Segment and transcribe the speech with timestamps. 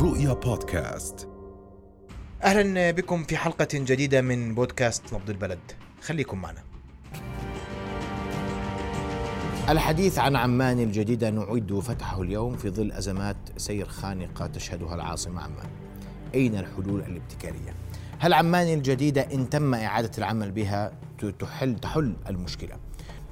[0.00, 1.28] رؤيا بودكاست.
[2.42, 5.58] أهلا بكم في حلقة جديدة من بودكاست نبض البلد.
[6.02, 6.62] خليكم معنا.
[9.68, 15.68] الحديث عن عمان الجديدة نعد فتحه اليوم في ظل أزمات سير خانقة تشهدها العاصمة عمان.
[16.34, 17.74] أين الحلول الابتكارية؟
[18.18, 20.92] هل عمان الجديدة إن تم إعادة العمل بها
[21.38, 22.76] تحل تحل المشكلة؟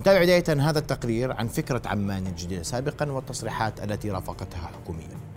[0.00, 5.28] نتابع بداية هذا التقرير عن فكرة عمان الجديدة سابقا والتصريحات التي رافقتها حكوميا.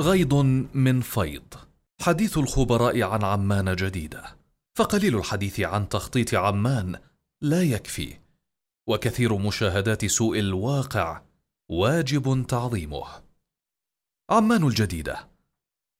[0.00, 0.34] غيض
[0.74, 1.54] من فيض.
[2.00, 4.36] حديث الخبراء عن عمان جديدة.
[4.74, 6.98] فقليل الحديث عن تخطيط عمان
[7.40, 8.18] لا يكفي.
[8.88, 11.22] وكثير مشاهدات سوء الواقع
[11.68, 13.04] واجب تعظيمه.
[14.30, 15.28] عمان الجديدة.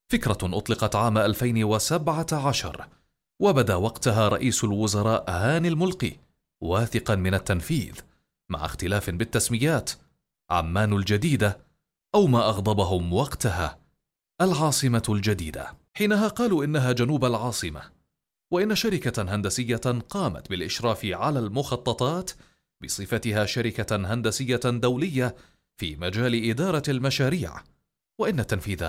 [0.09, 2.88] فكرة أطلقت عام 2017
[3.41, 6.12] وبدأ وقتها رئيس الوزراء هاني الملقي
[6.61, 8.00] واثقا من التنفيذ
[8.48, 9.91] مع اختلاف بالتسميات.
[10.50, 11.59] عمان الجديدة
[12.14, 13.81] أو ما أغضبهم وقتها.
[14.45, 15.77] العاصمة الجديدة.
[15.94, 17.83] حينها قالوا إنها جنوب العاصمة
[18.50, 19.77] وإن شركة هندسية
[20.08, 22.30] قامت بالإشراف على المخططات
[22.83, 25.36] بصفتها شركة هندسية دولية
[25.77, 27.62] في مجال إدارة المشاريع
[28.19, 28.89] وإن التنفيذ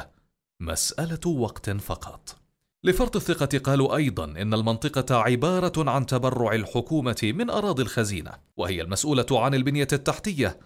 [0.59, 2.35] مسألة وقت فقط.
[2.83, 9.25] لفرط الثقة قالوا أيضا إن المنطقة عبارة عن تبرع الحكومة من أراضي الخزينة وهي المسؤولة
[9.31, 10.59] عن البنية التحتية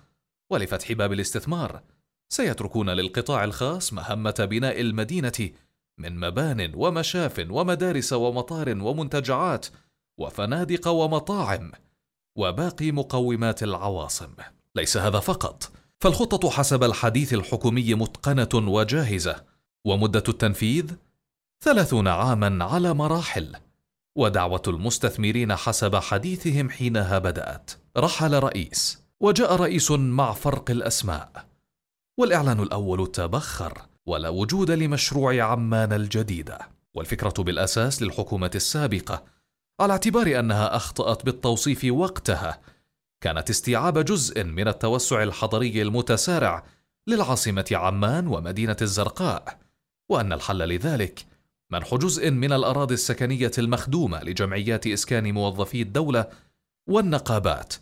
[0.50, 1.82] ولفتح باب الاستثمار
[2.30, 5.50] سيتركون للقطاع الخاص مهمة بناء المدينة
[5.98, 9.68] من مبان ومشاف ومدارس ومطار ومنتجعات
[10.18, 11.72] وفنادق ومطاعم
[12.36, 14.34] وباقي مقومات العواصم.
[14.76, 19.44] ليس هذا فقط فالخطة حسب الحديث الحكومي متقنة وجاهزة
[19.86, 20.92] ومدة التنفيذ
[21.62, 23.56] ثلاثون عاما على مراحل
[24.16, 27.72] ودعوة المستثمرين حسب حديثهم حينها بدأت.
[27.98, 31.46] رحل رئيس وجاء رئيس مع فرق الأسماء.
[32.18, 36.60] والإعلان الأول تبخر ولا وجود لمشروع عمان الجديدة
[36.94, 39.24] والفكرة بالأساس للحكومة السابقة
[39.80, 42.62] على اعتبار أنها أخطأت بالتوصيف وقتها
[43.22, 46.64] كانت استيعاب جزء من التوسع الحضري المتسارع
[47.08, 49.60] للعاصمة عمان ومدينة الزرقاء
[50.10, 51.26] وأن الحل لذلك
[51.72, 56.26] منح جزء من الأراضي السكنية المخدومة لجمعيات إسكان موظفي الدولة
[56.88, 57.74] والنقابات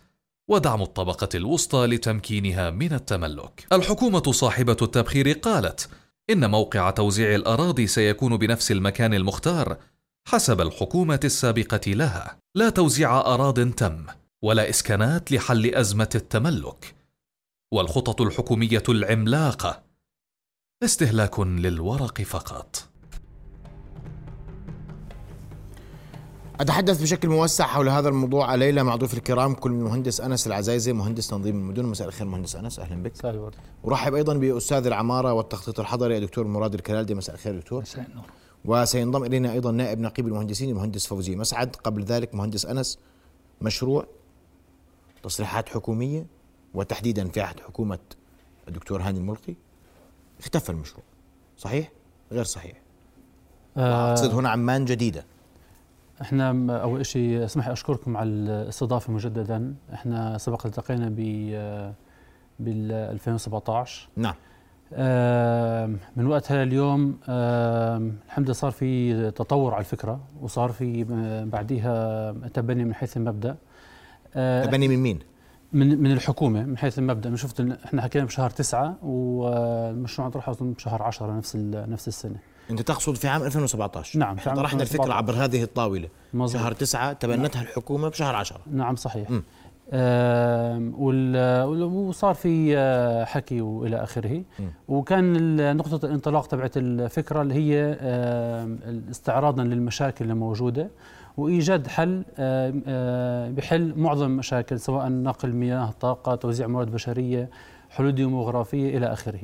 [0.47, 3.67] ودعم الطبقة الوسطى لتمكينها من التملك.
[3.72, 5.89] الحكومة صاحبة التبخير قالت:
[6.29, 9.78] إن موقع توزيع الأراضي سيكون بنفس المكان المختار
[10.28, 14.06] حسب الحكومة السابقة لها، لا توزيع أراض تم،
[14.44, 16.95] ولا إسكانات لحل أزمة التملك.
[17.73, 19.83] والخطط الحكومية العملاقة
[20.83, 22.89] استهلاك للورق فقط.
[26.59, 28.53] أتحدث بشكل موسع حول هذا الموضوع.
[28.53, 31.85] الليلة مع ضيوف الكرام كل من المهندس أنس العزايزي مهندس تنظيم المدن.
[31.85, 33.11] مساء الخير مهندس أنس أهلا بك.
[33.11, 33.51] مساء
[33.83, 37.15] ورحب أيضا بأستاذ العمارة والتخطيط الحضري الدكتور مراد الكلالدي.
[37.15, 37.81] مساء الخير دكتور.
[37.81, 38.25] مساء النور.
[38.65, 41.75] وسينضم إلينا أيضا نائب نقيب المهندسين المهندس فوزي مسعد.
[41.75, 42.99] قبل ذلك مهندس أنس
[43.61, 44.05] مشروع
[45.23, 46.25] تصريحات حكومية
[46.73, 47.99] وتحديدا في عهد حكومة
[48.67, 49.55] الدكتور هاني الملقي.
[50.39, 51.03] اختفى المشروع.
[51.57, 51.91] صحيح؟
[52.31, 52.81] غير صحيح.
[53.77, 54.11] آه.
[54.11, 55.25] أقصد هنا عمان جديدة.
[56.21, 59.75] إحنا أول شيء أسمح أشكركم على الاستضافة مجددا.
[59.93, 61.15] إحنا سبق التقينا ب
[62.59, 64.35] بال 2017 نعم.
[66.15, 67.17] من وقتها لليوم
[68.27, 71.03] الحمد لله صار في تطور على الفكرة وصار في
[71.51, 73.55] بعديها تبني من حيث المبدأ.
[74.33, 75.19] تبني من مين؟
[75.73, 77.29] من من الحكومة من حيث المبدأ.
[77.29, 82.39] من شفت إحنا حكينا بشهر تسعة والمشروع طرح بشهر 10 نفس نفس السنة.
[82.69, 86.07] أنت تقصد في عام 2017 نعم في عام طرحنا الفكرة عبر هذه الطاولة.
[86.33, 86.61] مزبوط.
[86.61, 87.67] شهر تسعة تبنتها نعم.
[87.71, 89.27] الحكومة بشهر 10 نعم صحيح.
[89.93, 90.91] آه
[91.85, 94.43] وصار في آه، حكي وإلى آخره.
[94.87, 98.77] وكان نقطة الانطلاق تبعت الفكرة اللي هي آه
[99.11, 100.89] استعراضا للمشاكل الموجودة
[101.37, 102.23] وإيجاد حل
[103.57, 107.49] بحل معظم المشاكل سواء نقل مياه طاقة توزيع موارد بشرية
[107.89, 109.39] حلول ديموغرافية إلى آخره.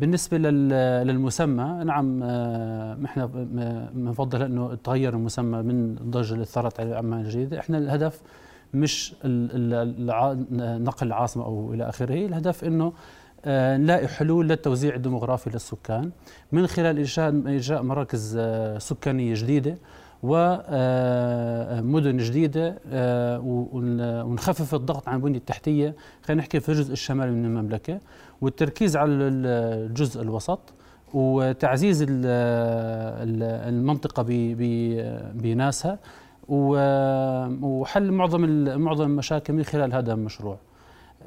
[0.00, 2.22] بالنسبة للمسمى نعم
[3.04, 3.26] إحنا
[3.94, 6.46] بنفضل أنه تغير المسمى من الضجة اللي
[6.78, 8.22] على عمان الجديدة إحنا الهدف
[8.74, 12.92] مش نقل العاصمة أو إلى آخره الهدف أنه
[13.46, 16.10] نلاقي حلول للتوزيع الديموغرافي للسكان.
[16.52, 18.38] من خلال إنشاء إنشاء مراكز
[18.78, 19.78] سكانية جديدة
[20.22, 22.78] ومدن جديدة
[24.24, 25.94] ونخفف الضغط عن البنية التحتية.
[26.22, 28.00] خلينا نحكي في الجزء الشمالي من المملكة.
[28.40, 30.60] والتركيز على الجزء الوسط
[31.14, 32.06] وتعزيز
[33.68, 34.24] المنطقة
[35.34, 35.98] بناسها
[36.48, 38.40] وحل معظم
[38.80, 40.58] معظم المشاكل من خلال هذا المشروع.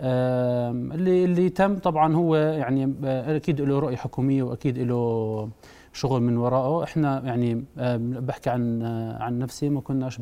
[0.02, 5.50] اللي اللي تم طبعا هو يعني أكيد له رؤية حكومية وأكيد له
[5.94, 7.64] شغل من وراءه إحنا يعني
[8.20, 8.84] بحكي عن
[9.20, 10.22] عن نفسي ما كناش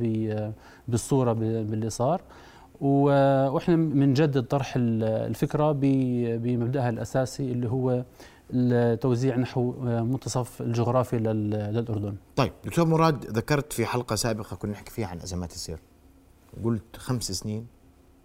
[0.88, 2.22] بالصورة باللي صار
[2.82, 8.06] وإحنا بنجدد طرح الفكرة بمبدأها الأساسي اللي هو
[8.54, 12.16] التوزيع نحو منتصف الجغرافي للأردن.
[12.36, 15.80] طيب دكتور مراد ذكرت في حلقة سابقة كنا نحكي فيها عن أزمات السير.
[16.64, 17.68] قلت خمس سنين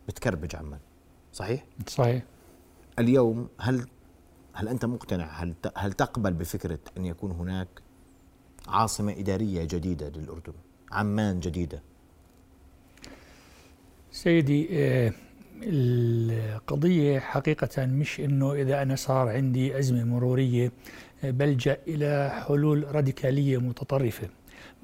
[0.08, 0.78] بتكربج عمان.
[1.32, 2.22] صحيح؟ صحيح.
[2.98, 3.86] اليوم هل
[4.52, 7.68] هل أنت مقتنع هل هل تقبل بفكرة أن يكون هناك
[8.68, 10.52] عاصمة إدارية جديدة للأردن؟
[10.92, 11.82] عمان جديدة.
[14.12, 15.12] سيدي آه،
[15.62, 20.72] القضية حقيقة مش إنه إذا أنا صار عندي أزمة مرورية
[21.24, 24.28] آه، بلجأ إلى حلول راديكالية متطرفة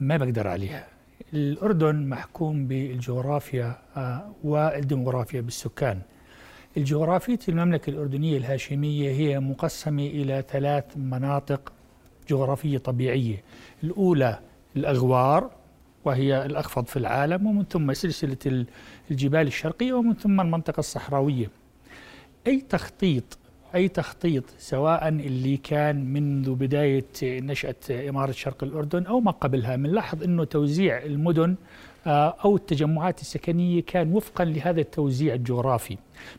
[0.01, 0.87] ما بقدر عليها.
[1.35, 6.01] الأردن محكوم بالجغرافيا آه، والديموغرافيا بالسكان.
[6.77, 11.73] الجغرافية المملكة الأردنية الهاشمية هي مقسمة إلى ثلاث مناطق
[12.29, 13.43] جغرافية طبيعية.
[13.85, 14.39] الأولى
[14.77, 15.51] الأغوار
[16.05, 18.65] وهي الأخفض في العالم ومن ثم سلسلة
[19.11, 21.51] الجبال الشرقية ومن ثم المنطقة الصحراوية.
[22.47, 23.39] أي تخطيط
[23.75, 30.23] أي تخطيط سواء اللي كان منذ بداية نشأة إمارة شرق الأردن أو ما قبلها بنلاحظ
[30.23, 31.57] أنه توزيع المدن
[32.07, 35.97] أو التجمعات السكنية كان وفقا لهذا التوزيع الجغرافي.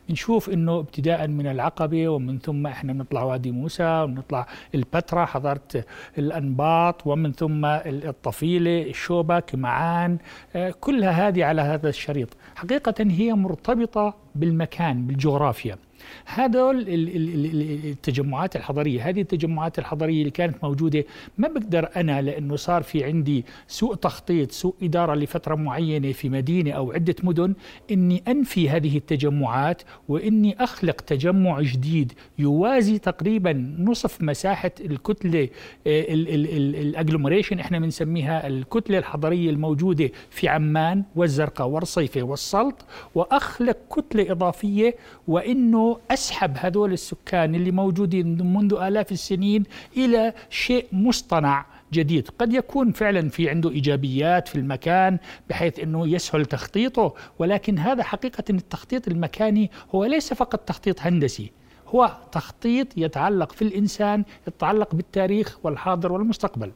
[0.10, 5.86] بنشوف أنه ابتداء من العقبة ومن ثم إحنا بنطلع وادي موسى ونطلع البتراء حضرت
[6.18, 10.18] الأنباط ومن ثم الطفيلة الشوبك معان
[10.56, 12.30] آه، كلها هذه على هذا الشريط.
[12.56, 15.78] حقيقة هي مرتبطة بالمكان بالجغرافيا.
[16.26, 21.06] هذول التجمعات الحضرية هذه التجمعات الحضرية اللي كانت موجودة
[21.38, 26.72] ما بقدر أنا لأنه صار في عندي سوء تخطيط سوء إدارة لفترة معينة في مدينة
[26.72, 27.54] أو عدة مدن
[27.92, 35.50] إني أنفي هذه التجمعات وإني أخلق تجمع جديد يوازي تقريبا نصف مساحة الكتلة
[35.88, 42.86] الأجلومريشن إحنا بنسميها الكتلة الحضرية الموجودة في عمان والزرقاء والرصيفه والسلط
[43.16, 44.96] وأخلق كتلة إضافية
[45.28, 49.64] وإنه أسحب هذول السكان اللي موجودين منذ آلاف السنين
[49.98, 52.30] إلى شيء مصطنع جديد.
[52.40, 55.18] قد يكون فعلا في عنده إيجابيات في المكان
[55.50, 61.52] بحيث أنه يسهل تخطيطه ولكن هذا حقيقة التخطيط المكاني هو ليس فقط تخطيط هندسي
[61.88, 66.72] هو تخطيط يتعلق في الإنسان يتعلق بالتاريخ والحاضر والمستقبل.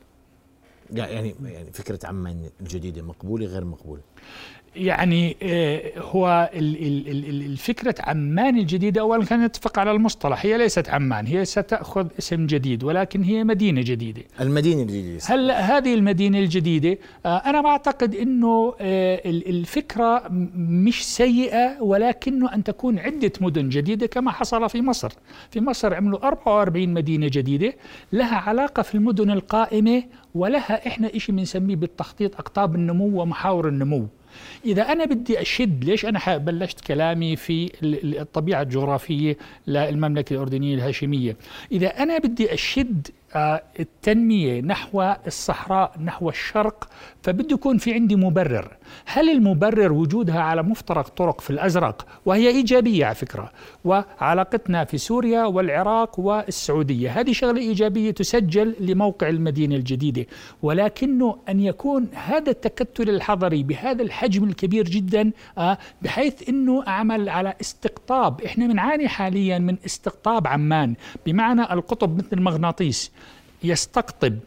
[0.92, 4.02] يعني يعني فكرة عمان الجديدة مقبولة غير مقبولة؟
[4.76, 11.46] يعني آه، هو الفكرة عمان الجديدة أولا كان نتفق على المصطلح هي ليست عمان هي
[11.46, 14.22] ستأخذ اسم جديد ولكن هي مدينة جديدة.
[14.42, 20.24] المدينة الجديدة هلا هذه المدينة الجديدة؟ آه، أنا ما أعتقد أنه آه، الفكرة
[20.56, 25.12] مش سيئة ولكنه أن تكون عدة مدن جديدة كما حصل في مصر.
[25.52, 27.74] في مصر عملوا 44 مدينة جديدة
[28.14, 30.04] لها علاقة في المدن القائمة
[30.36, 34.08] ولها إحنا إشي بنسميه بالتخطيط أقطاب النمو ومحاور النمو.
[34.66, 39.38] إذا أنا بدي أشد ليش أنا بلشت كلامي في الطبيعة الجغرافية
[39.68, 41.36] للمملكة الأردنية الهاشمية.
[41.72, 46.90] إذا أنا بدي أشد التنمية نحو الصحراء نحو الشرق
[47.24, 48.78] فبده يكون في عندي مبرر.
[49.06, 53.52] هل المبرر وجودها على مفترق طرق في الأزرق؟ وهي إيجابية على فكرة.
[53.86, 57.20] وعلاقتنا في سوريا والعراق والسعودية.
[57.20, 60.26] هذه شغلة إيجابية تسجل لموقع المدينة الجديدة.
[60.62, 67.54] ولكنه أن يكون هذا التكتل الحضري بهذا الحجم الكبير جدا آه، بحيث أنه أعمل على
[67.62, 68.42] استقطاب.
[68.42, 70.96] إحنا بنعاني حاليا من استقطاب عمان.
[71.26, 73.12] بمعنى القطب مثل المغناطيس.
[73.64, 74.40] يستقطب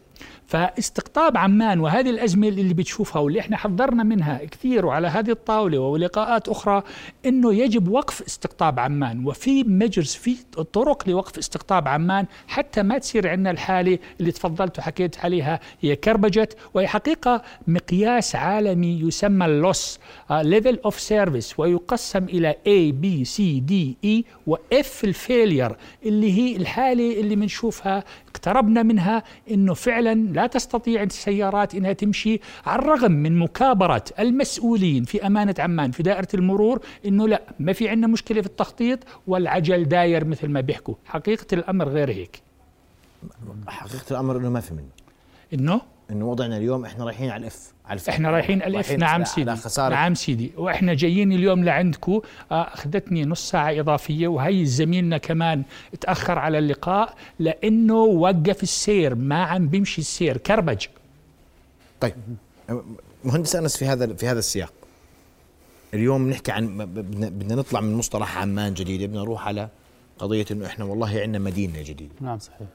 [0.46, 6.48] فاستقطاب عمان وهذه الأزمة اللي بتشوفها واللي إحنا حذرنا منها كثير وعلى هذه الطاولة ولقاءات
[6.48, 6.82] أخرى
[7.26, 9.26] أنه يجب وقف استقطاب عمان.
[9.26, 10.36] وفي مجرز في
[10.72, 16.56] طرق لوقف استقطاب عمان حتى ما تصير عندنا الحالة اللي تفضلت وحكيت عليها هي كربجت
[16.74, 19.98] وهي حقيقة مقياس عالمي يسمى اللوس
[20.30, 25.76] level of service ويقسم إلى A B C D E و F ال failure
[26.06, 32.82] اللي هي الحالة اللي بنشوفها اقتربنا منها إنه فعلا لا تستطيع السيارات إنها تمشي على
[32.82, 38.06] الرغم من مكابرة المسؤولين في أمانة عمان في دائرة المرور إنه لا ما في عندنا
[38.06, 40.94] مشكلة في التخطيط والعجل داير مثل ما بيحكوا.
[41.04, 42.42] حقيقة الأمر غير هيك.
[43.66, 44.88] حقيقة الأمر إنه ما في منه.
[45.54, 47.72] إنه؟ إنه وضعنا اليوم إحنا رايحين على ال F.
[48.08, 49.54] إحنا رايحين على ال F نعم سيدي.
[49.78, 50.52] نعم سيدي.
[50.56, 52.20] وإحنا جايين اليوم لعندكم
[52.52, 55.62] آه، أخذتني نص ساعة إضافية وهي زميلنا كمان
[56.00, 60.36] تأخر على اللقاء لأنه وقف السير ما عم بيمشي السير.
[60.36, 60.86] كربج.
[62.00, 62.14] طيب.
[63.24, 64.72] مهندس أنس في هذا في هذا السياق
[65.94, 69.68] اليوم نحكي عن بدنا نطلع من مصطلح عمان جديده بدنا نروح على
[70.18, 72.14] قضية إنه إحنا والله عندنا مدينة جديدة.
[72.20, 72.68] نعم صحيح.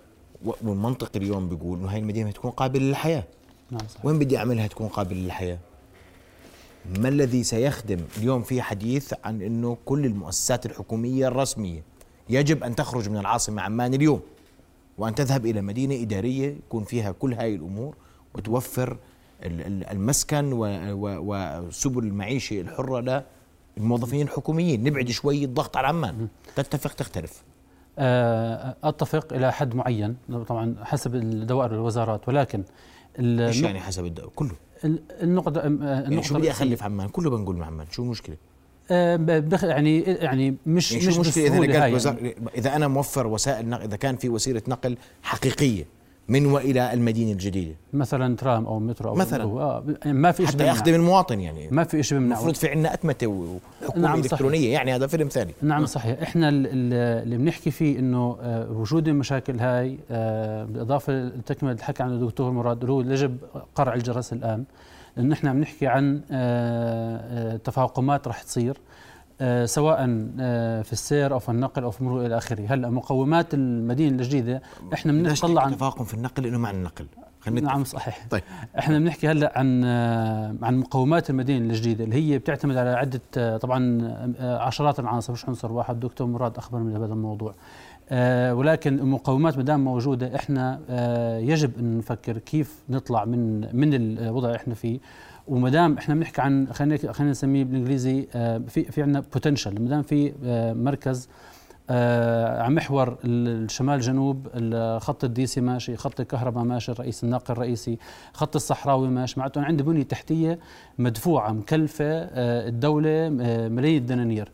[0.45, 3.23] والمنطق اليوم بيقول إنه هاي المدينة تكون قابلة للحياة.
[3.71, 4.05] نعم صحيح.
[4.05, 5.57] وين بدي أعملها تكون قابلة للحياة؟
[6.99, 11.83] ما الذي سيخدم اليوم في حديث عن إنه كل المؤسسات الحكومية الرسمية
[12.29, 14.21] يجب أن تخرج من العاصمة عمان اليوم
[14.97, 17.95] وأن تذهب إلى مدينة إدارية يكون فيها كل هاي الأمور
[18.35, 18.97] وتوفر
[19.43, 23.25] المسكن وسبل المعيشة الحرة
[23.77, 24.83] للموظفين الحكوميين.
[24.83, 26.27] نبعد شوي الضغط على عمان.
[26.55, 27.43] تتفق تختلف؟
[27.99, 30.15] آه، أتفق إلى حد معين.
[30.47, 32.63] طبعا حسب الدوائر والوزارات ولكن
[33.19, 37.87] إيش يعني حسب الدوائر كله النقطة النقطة يعني شو بدي أخلف عمان كله بنقول عمان
[37.91, 38.35] شو المشكلة؟
[38.91, 42.35] آه يعني يعني مش يعني مش مشكلة إذا وزار يعني.
[42.57, 45.85] إذا أنا موفر وسائل نقل إذا كان في وسيلة نقل حقيقية
[46.27, 47.75] من وإلى المدينة الجديدة.
[47.93, 49.43] مثلا ترام أو مترو أو مثلا.
[49.43, 51.67] آه ما في شيء حتى يخدم المواطن يعني.
[51.71, 54.59] ما في شيء المفروض في عندنا أتمتة وحكومة نعم إلكترونية.
[54.59, 54.73] صحيح.
[54.73, 55.53] يعني هذا فيلم ثاني.
[55.61, 56.21] نعم صحيح.
[56.21, 62.51] إحنا اللي بنحكي فيه إنه آه، وجود المشاكل هاي آه، بالإضافة لتكمله الحكي عن الدكتور
[62.51, 63.37] مراد هو يجب
[63.75, 64.63] قرع الجرس الآن.
[65.17, 68.77] لأنه إحنا بنحكي عن آه، تفاقمات رح تصير.
[69.65, 72.65] سواء آه، في السير أو في النقل أو في المرور إلى آخره.
[72.69, 74.61] هلا مقومات المدينة الجديدة
[74.93, 77.05] إحنا بنطلع عن تفاقم في النقل إنه مع النقل.
[77.51, 78.27] نعم صحيح.
[78.29, 78.43] طيب.
[78.79, 84.01] إحنا بنحكي هلا عن آه، عن مقومات المدينة الجديدة اللي هي بتعتمد على عدة طبعا
[84.39, 85.33] عشرات العناصر.
[85.33, 85.99] مش عنصر واحد.
[85.99, 87.55] دكتور مراد اخبرنا بهذا الموضوع.
[88.51, 90.79] ولكن المقومات ما دام موجودة إحنا
[91.39, 94.99] يجب أن نفكر كيف نطلع من من الوضع اللي إحنا فيه.
[95.47, 99.89] وما دام إحنا بنحكي عن خلينا خلينا نسميه بالإنجليزي آه، في في عندنا بوتنشال ما
[99.89, 101.29] دام في آه، مركز
[101.89, 104.47] آه على محور الشمال جنوب
[104.99, 107.97] خط الديسي ماشي خط الكهرباء ماشي الرئيس الناقل الرئيسي
[108.33, 109.39] خط الصحراوي ماشي.
[109.39, 109.61] معناته
[110.03, 110.59] تحتية
[110.97, 114.51] مدفوعة مكلفة آه الدولة آه ملايين الدنانير.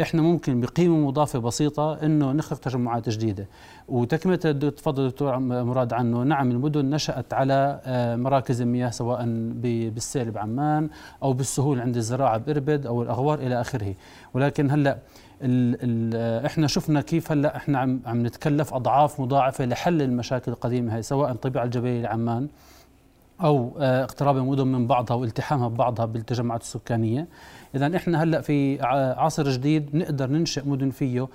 [0.00, 3.46] إحنا ممكن بقيمة مضافة بسيطة إنه نخلق تجمعات جديدة.
[3.88, 9.24] وتكملة تفضل دكتور مراد عنه نعم المدن نشأت على آه، مراكز المياه سواء
[9.94, 10.88] بالسيل بعمان
[11.22, 13.94] أو بالسهول عند الزراعة بإربد أو الأغوار إلى آخره.
[14.34, 14.98] ولكن هلأ
[15.42, 20.96] ال ال إحنا شفنا كيف هلأ إحنا عم عم نتكلف أضعاف مضاعفة لحل المشاكل القديمة
[20.96, 22.48] هي سواء طبيعة الجبليه لعمان
[23.42, 27.28] أو آه، اقتراب المدن من بعضها والتحامها ببعضها بالتجمعات السكانية.
[27.74, 28.82] إذا إحنا هلأ في
[29.16, 31.28] عصر جديد نقدر ننشئ مدن فيه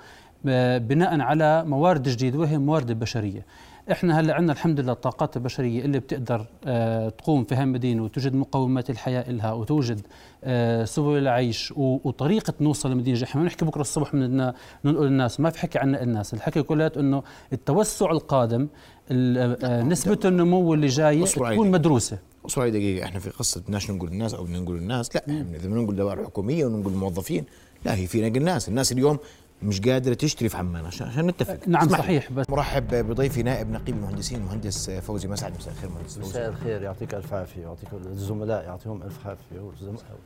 [0.78, 3.46] بناء على موارد جديدة وهي موارد البشرية.
[3.92, 8.90] إحنا هلا عندنا الحمد لله الطاقات البشرية اللي بتقدر آه تقوم في هالمدينه وتوجد مقومات
[8.90, 10.00] الحياة لها وتوجد
[10.44, 15.40] آه سبل العيش وطريقة نوصل لمدينة إحنا ما نحكي بكرة الصبح بدنا ننقل الناس.
[15.40, 16.34] ما في حكي عن الناس.
[16.34, 18.68] الحكي كله إنه التوسع القادم
[19.10, 22.18] آه نسبة النمو اللي جاية تكون مدروسة.
[22.46, 23.04] شوي دقيقة.
[23.04, 25.16] إحنا في قصة بدناش نقول الناس أو بدنا نقول الناس.
[25.16, 27.44] لا إذا بدنا نقول دوائر حكومية ونقول موظفين
[27.84, 28.68] لا هي في نقل الناس.
[28.68, 29.18] الناس اليوم
[29.62, 31.68] مش قادرة تشتري في عمان عشان, عشان نتفق.
[31.68, 35.56] نعم صحيح بس مرحب بضيفي نائب نقيب المهندسين المهندس فوزي مسعد.
[35.56, 36.28] مساء الخير مهندس فوزي.
[36.28, 39.72] مساء الخير يعطيك ألف عافية يعطيك الزملاء يعطيهم ألف عافية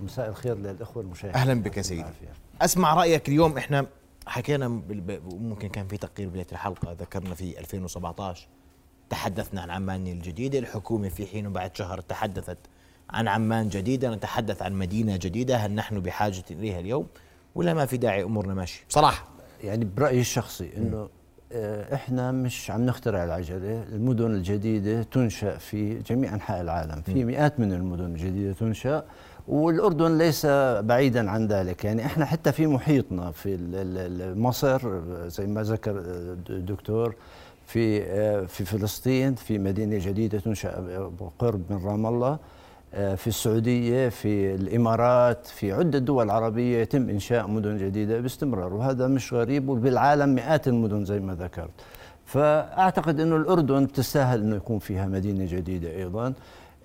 [0.00, 1.36] ومساء الخير للإخوة المشاهدين.
[1.36, 2.04] أهلا بك يا سيدي.
[2.62, 3.86] أسمع رأيك اليوم إحنا
[4.26, 4.68] حكينا
[5.24, 8.48] ممكن كان في تقرير بداية الحلقة ذكرنا في 2017
[9.10, 12.58] تحدثنا عن عمان الجديدة الحكومة في حين بعد شهر تحدثت
[13.10, 17.06] عن عمان جديدة نتحدث عن مدينة جديدة هل نحن بحاجة إليها اليوم؟
[17.54, 19.24] ولا ما في داعي أمورنا ماشي؟ بصراحة
[19.64, 21.08] يعني برأيي الشخصي أنه
[21.52, 27.60] آه، إحنا مش عم نخترع العجلة، المدن الجديدة تنشأ في جميع أنحاء العالم، في مئات
[27.60, 29.04] من المدن الجديدة تنشأ
[29.48, 30.46] والأردن ليس
[30.80, 33.58] بعيدا عن ذلك، يعني إحنا حتى في محيطنا في
[34.36, 36.02] مصر زي ما ذكر
[36.50, 37.14] الدكتور
[37.66, 41.00] في آه، في فلسطين في مدينة جديدة تنشأ
[41.38, 42.32] قرب من رام الله.
[42.32, 42.38] آه،
[42.92, 49.32] في السعودية في الإمارات في عدة دول عربية يتم إنشاء مدن جديدة باستمرار وهذا مش
[49.32, 51.70] غريب وبالعالم مئات المدن زي ما ذكرت.
[52.24, 56.32] فأعتقد أنه الأردن تستاهل أنه يكون فيها مدينة جديدة أيضا.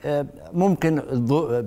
[0.06, 0.96] آه، ممكن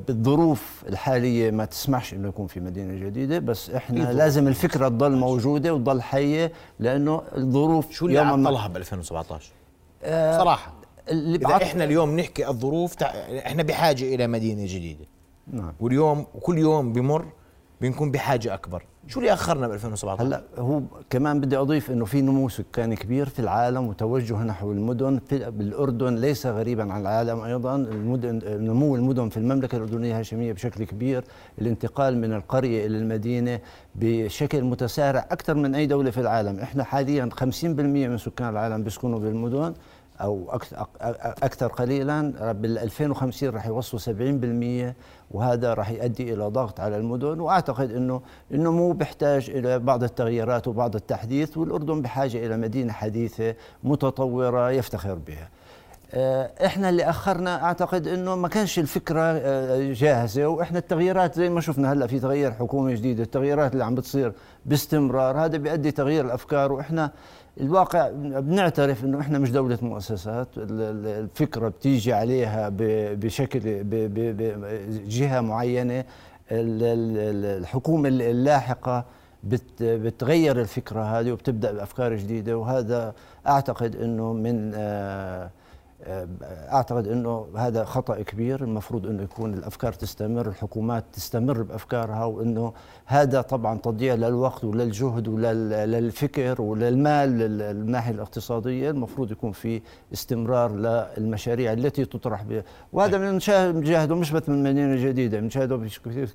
[0.08, 5.74] بالظروف الحالية ما تسمحش أنه يكون في مدينة جديدة بس إحنا لازم الفكرة تضل موجودة
[5.74, 9.52] وتضل حية لأنه الظروف شو اللي عطلها ب 2017
[10.04, 10.72] آه صراحة.
[11.10, 13.06] اللي إذا إحنا اليوم نحكي الظروف تع...
[13.46, 15.04] إحنا بحاجة إلى مدينة جديدة.
[15.52, 15.72] نعم.
[15.80, 17.24] واليوم وكل يوم بمر
[17.80, 18.84] بنكون بحاجة أكبر.
[19.06, 23.28] شو اللي أخرنا ب 2017 هلأ هو كمان بدي أضيف إنه في نمو سكاني كبير
[23.28, 27.76] في العالم وتوجه نحو المدن في بالأردن ليس غريبا عن العالم أيضا.
[27.76, 31.24] المدن نمو المدن في المملكة الأردنية الهاشميه بشكل كبير.
[31.60, 33.60] الانتقال من القرية إلى المدينة
[33.94, 36.60] بشكل متسارع أكثر من أي دولة في العالم.
[36.60, 39.74] إحنا حاليا 50% من سكان العالم بيسكنوا بالمدن.
[40.20, 40.58] أو
[41.42, 44.16] أكثر قليلا بال 2050 راح يوصلوا
[44.90, 44.94] 70%
[45.30, 48.20] وهذا راح يؤدي إلى ضغط على المدن وأعتقد انه
[48.54, 55.14] إنه مو بيحتاج إلى بعض التغييرات وبعض التحديث والأردن بحاجة إلى مدينة حديثة متطورة يفتخر
[55.14, 55.48] بها.
[56.14, 61.60] آه، إحنا اللي أخرنا أعتقد إنه ما كانش الفكرة آه، جاهزة وإحنا التغييرات زي ما
[61.60, 64.32] شفنا هلأ في تغيير حكومة جديدة التغييرات اللي عم بتصير
[64.66, 67.10] باستمرار هذا بيؤدي تغيير الأفكار وإحنا
[67.60, 68.10] الواقع
[68.40, 70.48] بنعترف إنه إحنا مش دولة مؤسسات.
[70.58, 72.68] الفكرة بتيجي عليها
[73.14, 76.04] بشكل بجهه معينة.
[76.50, 79.04] الحكومة اللاحقة
[79.80, 82.58] بتغير الفكرة هذه وبتبدأ بأفكار جديدة.
[82.58, 83.14] وهذا
[83.46, 85.50] أعتقد إنه من آه
[86.72, 92.72] أعتقد إنه هذا خطأ كبير المفروض إنه يكون الأفكار تستمر الحكومات تستمر بأفكارها وإنه
[93.06, 98.90] هذا طبعا تضييع للوقت وللجهد وللفكر وللمال للناحية الاقتصادية.
[98.90, 99.80] المفروض يكون في
[100.12, 102.62] استمرار للمشاريع التي تطرح بها
[102.92, 105.80] وهذا من نشاهده مش بس من مدينة جديدة بنشاهده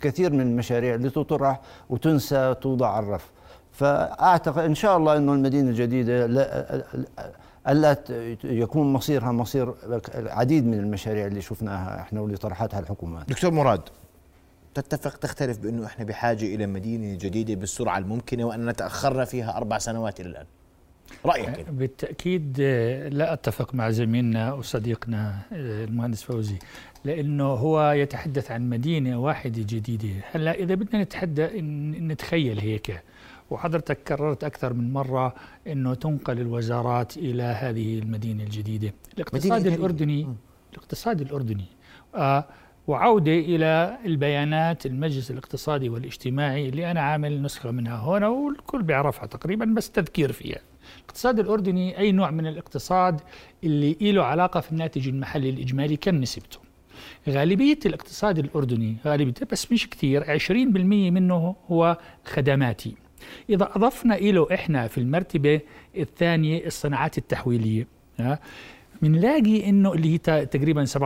[0.01, 3.31] كثير من المشاريع اللي تطرح وتنسى توضع على الرف
[3.71, 6.25] فأعتقد إن شاء الله إنه المدينة الجديدة
[7.67, 7.97] ألا
[8.43, 9.73] يكون مصيرها مصير
[10.15, 13.81] العديد من المشاريع اللي شفناها إحنا واللي طرحتها الحكومات دكتور مراد
[14.73, 20.19] تتفق تختلف بأنه إحنا بحاجة إلى مدينة جديدة بالسرعة الممكنة وأن تاخرنا فيها أربع سنوات
[20.19, 20.45] إلى الآن.
[21.25, 26.55] رأيك بالتأكيد آه، لا أتفق مع زميلنا وصديقنا آه، المهندس فوزي
[27.05, 30.23] لأنه هو يتحدث عن مدينة واحدة جديدة.
[30.31, 31.61] هلأ إذا بدنا نتحدى
[32.01, 33.01] نتخيل هيك.
[33.49, 35.33] وحضرتك كررت أكثر من مرة
[35.67, 38.93] أنه تنقل الوزارات إلى هذه المدينة الجديدة.
[39.13, 40.35] الاقتصاد الأردني
[40.73, 41.65] الاقتصاد الأردني.
[42.15, 42.45] آه
[42.87, 49.65] وعودة إلى البيانات المجلس الاقتصادي والاجتماعي اللي أنا عامل نسخة منها هنا والكل بيعرفها تقريبا
[49.65, 50.59] بس تذكير فيها.
[50.97, 53.21] الاقتصاد الأردني أي نوع من الاقتصاد
[53.63, 56.59] اللي له علاقة في الناتج المحلي الإجمالي كم نسبته.
[57.29, 62.95] غالبية الاقتصاد الأردني غالبيته بس مش كثير 20% منه هو خدماتي.
[63.49, 65.59] إذا أضفنا له إحنا في المرتبة
[65.97, 67.87] الثانية الصناعات التحويلية
[69.01, 70.97] بنلاقي إنه اللي هي تقريبا 17%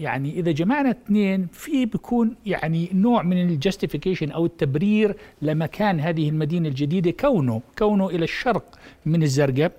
[0.00, 6.28] يعني إذا جمعنا اثنين في بيكون يعني نوع من ال justification أو التبرير لمكان هذه
[6.28, 9.72] المدينة الجديدة كونه كونه إلى الشرق من الزرقاء.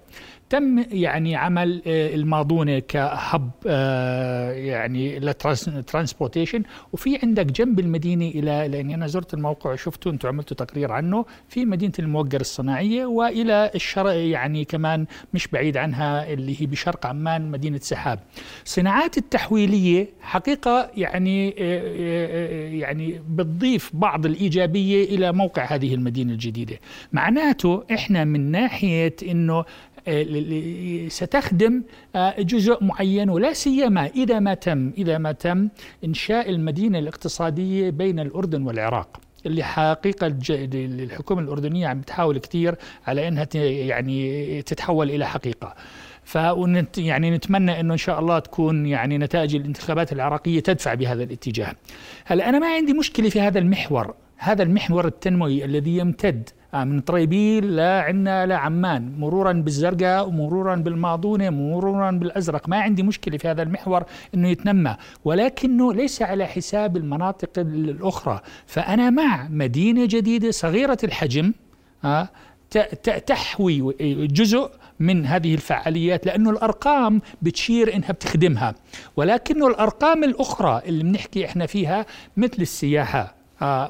[0.49, 8.25] تم يعني عمل آه، الماضونة ك hub آه، يعني لل transportation وفي عندك جنب المدينة
[8.27, 13.71] إلى لأني أنا زرت الموقع وشفته أنتم عملتوا تقرير عنه في مدينة الموقر الصناعية وإلى
[13.75, 18.19] الشرق يعني كمان مش بعيد عنها اللي هي بشرق عمان مدينة سحاب.
[18.65, 26.79] الصناعات التحويلية حقيقة يعني آه، يعني بتضيف بعض الإيجابية إلى موقع هذه المدينة الجديدة.
[27.13, 29.65] معناته إحنا من ناحية إنه
[31.09, 31.83] ستخدم
[32.15, 35.69] آه، جزء معين ولا سيما إذا ما تم إذا ما تم
[36.05, 40.35] إنشاء المدينة الاقتصادية بين الأردن والعراق اللي حقيقة
[40.73, 42.75] الحكومة الأردنية عم تحاول كثير
[43.07, 45.75] على إنها يعني تتحول إلى حقيقة
[46.23, 46.38] ف
[46.97, 51.73] يعني نتمنى إنه إن شاء الله تكون يعني نتائج الانتخابات العراقية تدفع بهذا الاتجاه.
[52.25, 56.99] هلا أنا ما عندي مشكلة في هذا المحور، هذا المحور التنموي الذي يمتد آه، من
[56.99, 62.69] طريبيل لعنا لعمان مرورا بالزرقاء ومرورا بالماضونة مرورا بالأزرق.
[62.69, 64.03] ما عندي مشكلة في هذا المحور
[64.36, 68.41] أنه يتنمى ولكنه ليس على حساب المناطق الأخرى.
[68.65, 71.53] فأنا مع مدينة جديدة صغيرة الحجم
[72.05, 72.29] آه،
[73.25, 73.95] تحوي
[74.27, 78.75] جزء من هذه الفعاليات لأنه الأرقام بتشير إنها بتخدمها.
[79.15, 82.05] ولكنه الأرقام الأخرى اللي بنحكي إحنا فيها
[82.38, 83.19] مثل السياحة.
[83.19, 83.38] آه،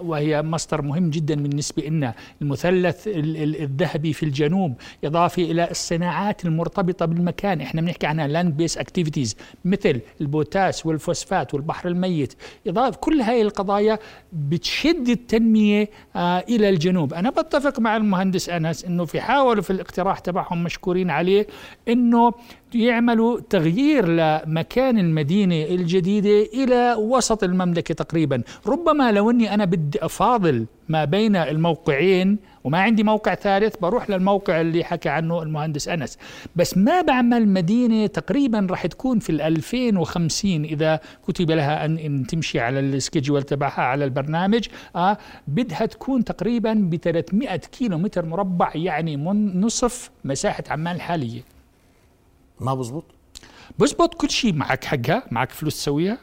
[0.01, 7.61] وهي مصدر مهم جدا بالنسبة لنا المثلث الذهبي في الجنوب إضافة إلى الصناعات المرتبطة بالمكان.
[7.61, 9.35] إحنا بنحكي عنها land-based activities
[9.65, 12.33] مثل البوتاس والفوسفات والبحر الميت.
[12.67, 13.99] إضافة كل هذه القضايا
[14.33, 17.13] بتشد التنمية آه، إلى الجنوب.
[17.13, 21.47] أنا بتفق مع المهندس أنس أنه في حاولوا في الاقتراح تبعهم مشكورين عليه
[21.87, 22.31] أنه
[22.75, 28.41] يعملوا تغيير لمكان المدينة الجديدة إلى وسط المملكة تقريبا.
[28.67, 34.61] ربما لو أني أنا بدي أفاضل ما بين الموقعين وما عندي موقع ثالث بروح للموقع
[34.61, 36.17] اللي حكى عنه المهندس أنس.
[36.55, 42.27] بس ما بعمل مدينة تقريبا راح تكون في ال 2050 إذا كتب لها أن, إن
[42.27, 44.67] تمشي على السكيدجول تبعها على البرنامج.
[44.95, 51.58] آه بدها تكون تقريبا ب 300 كيلو متر مربع يعني من نصف مساحة عمان الحالية
[52.59, 53.05] ما بزبط؟
[53.79, 56.17] بزبط كل شيء معك حقها معك فلوس تسويها.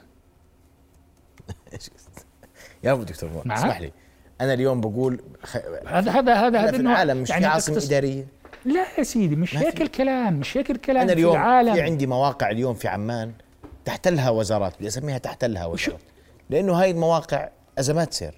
[2.85, 3.93] يا أبو دكتور اسمح لي.
[4.41, 5.57] أنا اليوم بقول خ...
[5.87, 8.27] هذا هذا هذا هذا في العالم مش يعني في عاصمه إدارية.
[8.65, 11.75] لا يا سيدي مش هيك الكلام مش هيك الكلام أنا اليوم في, العالم.
[11.75, 13.33] في عندي مواقع اليوم في عمان
[13.85, 16.01] تحتلها وزارات بدي أسميها تحتلها وزارات.
[16.51, 18.35] لأنه هاي المواقع أزمات سير.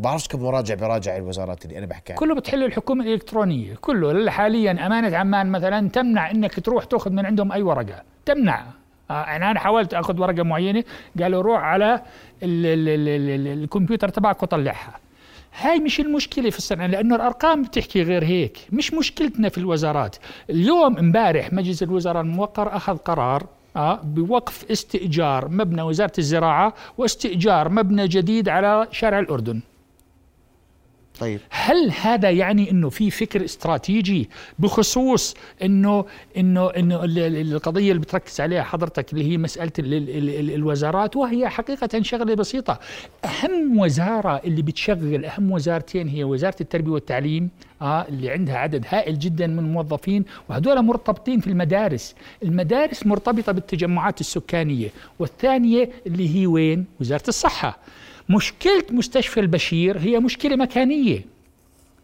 [0.00, 4.30] بعرفش كم مراجع براجع الوزارات اللي أنا بحكي كله بتحله الحكومة الإلكترونية كله.
[4.30, 8.02] حاليا أمانة عمان مثلا تمنع إنك تروح تأخذ من عندهم أي ورقة.
[8.24, 8.64] تمنع.
[9.10, 10.84] آه، يعني أنا حاولت أخذ ورقة معينة
[11.20, 11.94] قالوا روح على
[12.42, 14.98] ال ال ال ال الكمبيوتر تبعك وطلعها.
[15.60, 18.58] هاي مش المشكلة في الصنعة لأنه الأرقام بتحكي غير هيك.
[18.72, 20.16] مش مشكلتنا في الوزارات.
[20.50, 28.08] اليوم امبارح مجلس الوزراء الموقر أخذ قرار آه بوقف استئجار مبنى وزارة الزراعة واستئجار مبنى
[28.08, 29.60] جديد على شارع الأردن.
[31.20, 31.40] طيب.
[31.50, 36.04] هل هذا يعني إنه في فكر استراتيجي بخصوص إنه
[36.36, 39.72] إنه إنه القضية اللي بتركز عليها حضرتك اللي هي مسألة
[40.54, 42.78] الوزارات وهي حقيقة شغلة بسيطة.
[43.24, 47.50] أهم وزارة اللي بتشغل أهم وزارتين هي وزارة التربية والتعليم
[47.82, 52.14] آه اللي عندها عدد هائل جدا من الموظفين وهذول مرتبطين في المدارس.
[52.42, 57.78] المدارس مرتبطة بالتجمعات السكانية والثانية اللي هي وين؟ وزارة الصحة.
[58.30, 61.24] مشكلة مستشفى البشير هي مشكلة مكانية.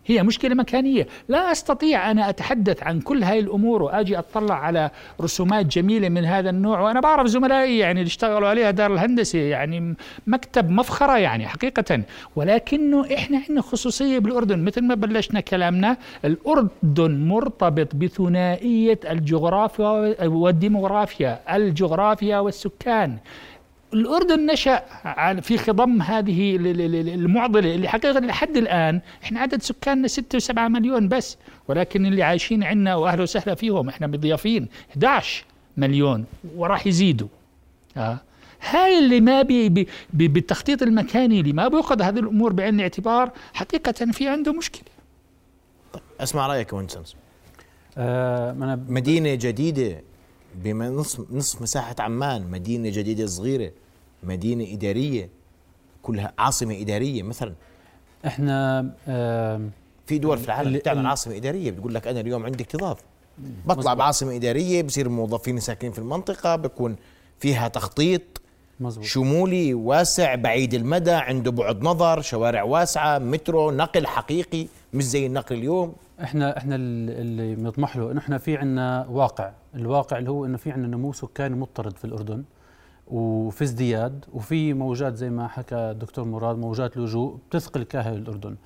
[0.07, 1.07] هي مشكلة مكانية.
[1.29, 6.51] لا أستطيع أنا أتحدث عن كل هاي الأمور وأجي أطلع على رسومات جميلة من هذا
[6.51, 6.81] النوع.
[6.81, 9.95] وأنا بعرف زملائي يعني اللي اشتغلوا عليها دار الهندسة يعني
[10.27, 12.03] مكتب مفخرة يعني حقيقة.
[12.37, 14.65] ولكنه إحنا عندنا خصوصية بالأردن.
[14.65, 23.17] مثل ما بلشنا كلامنا الأردن مرتبط بثنائية الجغرافيا والديموغرافيا الجغرافيا والسكان.
[23.95, 24.83] الأردن نشأ
[25.41, 26.57] في خضم هذه
[27.15, 29.01] المعضلة اللي حقيقة لحد الآن.
[29.23, 31.37] إحنا عدد سكاننا 6 و7 مليون بس
[31.69, 35.45] ولكن اللي عايشين عندنا وأهلا وسهلا فيهم إحنا مضيافين 11
[35.77, 36.25] مليون
[36.57, 37.29] وراح يزيدوا.
[37.97, 38.19] آه.
[38.71, 43.31] هاي اللي ما بي بي بي بالتخطيط المكاني اللي ما بيأخذ هذه الأمور بعين الاعتبار
[43.55, 44.89] حقيقة في عنده مشكلة.
[45.93, 47.17] طيب أسمع رأيك وينسنس
[47.99, 50.01] آه مدينة جديدة
[50.63, 53.73] بنصف نصف مساحة عمان مدينة جديدة صغيرة
[54.23, 55.29] مدينة إدارية
[56.03, 57.55] كلها عاصمة إدارية مثلا.
[58.27, 59.61] إحنا آه
[60.07, 62.97] في دول في العالم بتعمل عاصمة إدارية بتقول لك أنا اليوم عندي اكتظاظ.
[63.67, 66.97] بطلع بعاصمة إدارية بصير الموظفين ساكنين في المنطقة بكون
[67.39, 68.23] فيها تخطيط
[68.81, 69.07] مزبوط.
[69.07, 75.57] شمولي واسع بعيد المدى عنده بعد نظر شوارع واسعة مترو نقل حقيقي مش زي النقل
[75.57, 75.93] اليوم.
[76.23, 79.53] إحنا إحنا اللي بنطمح له إنه إحنا في عندنا واقع.
[79.75, 82.45] الواقع اللي هو إنه في عندنا نمو سكاني مضطرد في الأردن
[83.07, 88.57] وفي ازدياد وفي موجات زي ما حكى الدكتور مراد موجات لجوء بتثقل كاهل الأردن.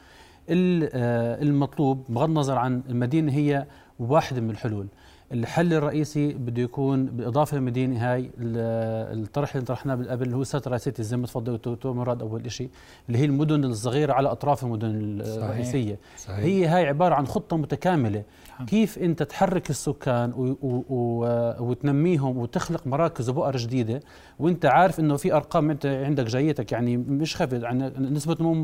[0.50, 3.66] آه، المطلوب بغض النظر عن المدينة هي
[3.98, 4.86] واحدة من الحلول.
[5.32, 11.02] الحل الرئيسي بده يكون بالاضافه للمدينه هاي الطرح اللي طرحناه بالقبل اللي هو ساترا سيتي
[11.02, 12.70] زي ما تفضل دكتور مراد أول شيء
[13.08, 15.98] اللي هي المدن الصغيرة على أطراف المدن صحيح الرئيسية.
[16.18, 16.38] صحيح.
[16.38, 18.22] هي هاي عبارة عن خطة متكاملة.
[18.58, 18.66] نعم.
[18.66, 21.24] كيف أنت تحرك السكان و و و
[21.60, 24.00] وتنميهم وتخلق مراكز وبؤر جديدة
[24.38, 28.54] وأنت عارف إنه في أرقام أنت عندك جايتك يعني مش خفت يعني نسبة نمو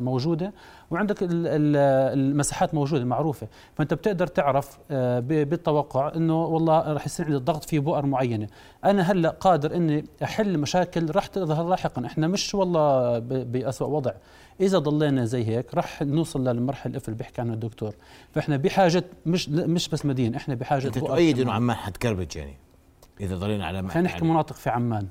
[0.00, 0.52] موجودة
[0.90, 3.48] وعندك المساحات موجودة معروفة.
[3.74, 5.20] فأنت بتقدر تعرف آه،
[5.56, 8.48] بالتوقع إنه والله راح يصير عندي الضغط في بؤر معينة.
[8.84, 12.06] أنا هلأ قادر إني أحل مشاكل راح تظهر لاحقا.
[12.06, 14.12] إحنا مش والله بأسوأ وضع.
[14.60, 17.94] إذا ضلينا زي هيك راح نوصل للمرحلة اللي بيحكي عنها الدكتور.
[18.32, 22.56] فإحنا بحاجة مش مش بس مدينه إحنا بحاجة أنت تؤيد إنه عمان حتكربج يعني
[23.20, 25.06] إذا ضلينا على خلينا نحكي مناطق في عمان.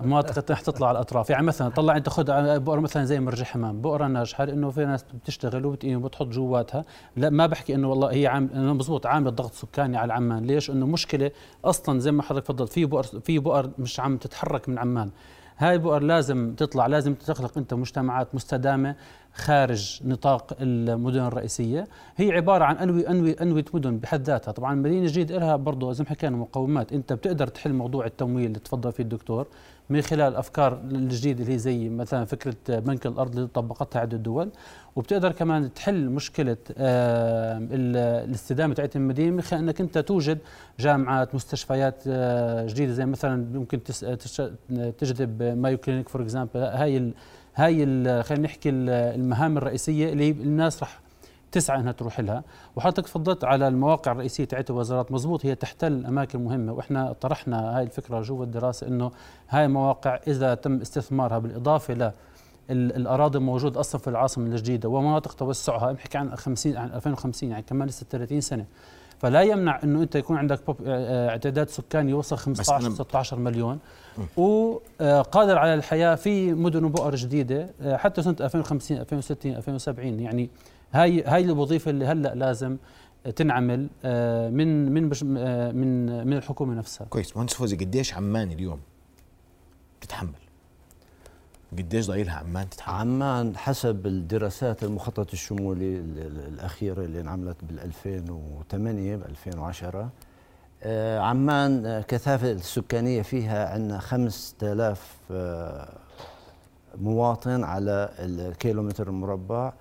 [0.00, 1.30] المناطق رح تطلع على الأطراف.
[1.30, 5.04] يعني مثلا طلع أنت خذ بؤرة مثلا زي مرج حمام بؤرة ناجحة لأنه في ناس
[5.14, 6.84] بتشتغل وبتقيم وبتحط جواتها.
[7.16, 10.86] لا ما بحكي إنه والله هي عام مضبوط عامل ضغط سكاني على عمان ليش؟ إنه
[10.86, 11.30] مشكلة
[11.64, 15.10] أصلا زي ما حضرتك تفضلت في بؤر في بؤر مش عم تتحرك من عمان.
[15.58, 18.96] هاي البؤر لازم تطلع لازم تخلق أنت مجتمعات مستدامة.
[19.38, 21.88] خارج نطاق المدن الرئيسية.
[22.16, 24.52] هي عبارة عن انوي انوي أنوية مدن بحد ذاتها.
[24.52, 26.92] طبعا المدينة الجديده لها برضه زي ما حكينا مقومات.
[26.92, 29.46] أنت بتقدر تحل موضوع التمويل اللي تفضل فيه الدكتور
[29.90, 34.50] من خلال أفكار الجديده اللي هي زي مثلا فكرة بنك الأرض اللي طبقتها عدة دول.
[34.96, 40.38] وبتقدر كمان تحل مشكلة آه، الاستدامة تاعت المدينة من خلال أنك أنت توجد
[40.80, 42.92] جامعات مستشفيات آه، جديدة.
[42.92, 43.82] زي مثلا ممكن
[44.98, 47.12] تجذب Mayo Clinic for example هاي
[47.58, 47.84] هاي
[48.22, 51.00] خلينا نحكي المهام الرئيسية اللي الناس رح
[51.52, 52.42] تسعى إنها تروح لها.
[52.76, 56.72] وحضرتك تفضلت على المواقع الرئيسية تاعت الوزارات مزبوط هي تحتل أماكن مهمة.
[56.72, 59.10] وإحنا طرحنا هاي الفكرة جوا الدراسة إنه
[59.48, 62.12] هاي المواقع إذا تم استثمارها بالإضافة ل
[62.70, 67.88] الأراضي الموجوده أصلا في العاصمة الجديدة ومناطق توسعها بحكي عن 50 عن 2050 يعني كمان
[67.88, 68.64] لسه 30 سنة.
[69.18, 73.78] فلا يمنع إنه أنت يكون عندك آه، اعتداد سكاني يوصل 15 16 مليون.
[74.36, 80.50] وقادر على الحياة في مدن وبؤر جديدة آه، حتى سنة 2050 2060 2070 يعني
[80.92, 82.76] هاي هاي الوظيفه اللي هلأ لازم
[83.36, 83.88] تنعمل
[84.52, 85.02] من من
[85.74, 87.06] من من الحكومة نفسها.
[87.06, 87.36] كويس.
[87.36, 88.80] مهندس فوزي قديش عمان اليوم؟
[90.00, 90.47] تتحمل
[91.72, 95.98] قديش ضايلها عمان تتحمل عمان حسب الدراسات المخطط الشمولي
[96.48, 100.10] الأخيرة اللي انعملت بال 2008 ب 2010
[100.82, 105.88] آه، عمان آه، كثافة السكانية فيها عندنا 5000 آه،
[106.94, 109.72] مواطن على الكيلومتر المربع.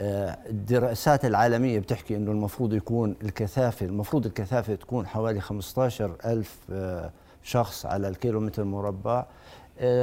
[0.00, 6.58] الدراسات العالمية بتحكي أنه المفروض يكون الكثافة المفروض الكثافة تكون حوالي 15 ألف
[7.42, 9.26] شخص على الكيلومتر المربع.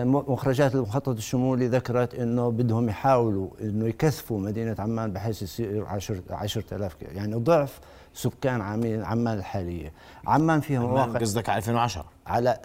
[0.03, 6.95] مخرجات المخطط الشمولي ذكرت إنه بدهم يحاولوا إنه يكثفوا مدينة عمان بحيث يصير 10 10000
[7.01, 7.79] يعني ضعف
[8.13, 8.61] سكان
[9.03, 9.93] عمان الحالية.
[10.27, 12.57] عمان فيها مواقع قصدك على 2010 على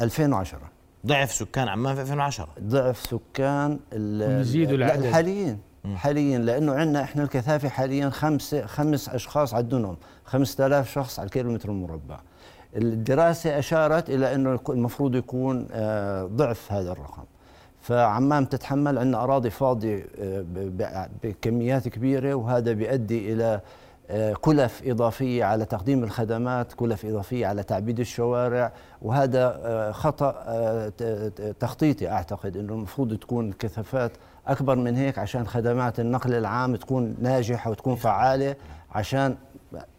[0.00, 0.60] 2010
[1.06, 5.04] ضعف سكان عمان في 2010 ضعف سكان يزيدوا العدد.
[5.04, 5.58] الحاليين
[5.94, 11.68] حاليا لأنه عندنا إحنا الكثافة حاليا خمسه خمس أشخاص على الدنم 5000 شخص على الكيلومتر
[11.68, 12.20] المربع.
[12.76, 17.22] الدراسة أشارت إلى إنه المفروض يكون آه، ضعف هذا الرقم.
[17.80, 20.44] فعمان تتحمل عندنا أراضي فاضية آه،
[21.22, 23.60] بكميات كبيرة وهذا بيؤدي إلى
[24.10, 30.32] آه، كلف إضافية على تقديم الخدمات كلف إضافية على تعبيد الشوارع وهذا خطأ
[31.60, 34.12] تخطيطي أعتقد أنه المفروض تكون الكثافات
[34.46, 38.56] أكبر من هيك عشان خدمات النقل العام تكون ناجحة وتكون فعالة
[38.92, 39.36] عشان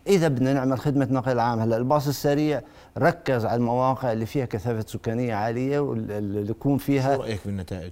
[0.07, 2.61] إذا بدنا نعمل خدمة نقل عام هلأ الباص السريع
[2.97, 7.91] ركز على المواقع اللي فيها كثافة سكانية عالية واللي يكون فيها شو رأيك بالنتائج؟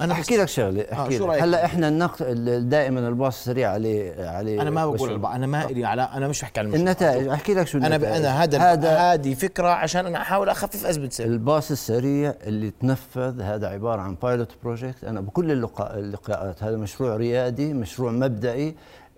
[0.00, 1.28] أنا أحكي لك شغلة آه، أحكي لك.
[1.28, 6.02] هلأ إحنا النقد دائما الباص السريع عليه عليه أنا ما بقول أنا ما إلي على
[6.02, 8.04] أنا مش بحكي عن النتائج أحكي لك شو النتائج.
[8.04, 11.26] أنا أنا هذا هذا هذه فكرة عشان أنا أحاول أخفف أزمة سير.
[11.26, 16.62] الباص السريع اللي تنفذ هذا عبارة عن pilot project أنا بكل اللقاء اللقاءات.
[16.62, 18.68] هذا مشروع ريادي مشروع مبدئي.
[18.68, 18.74] آه،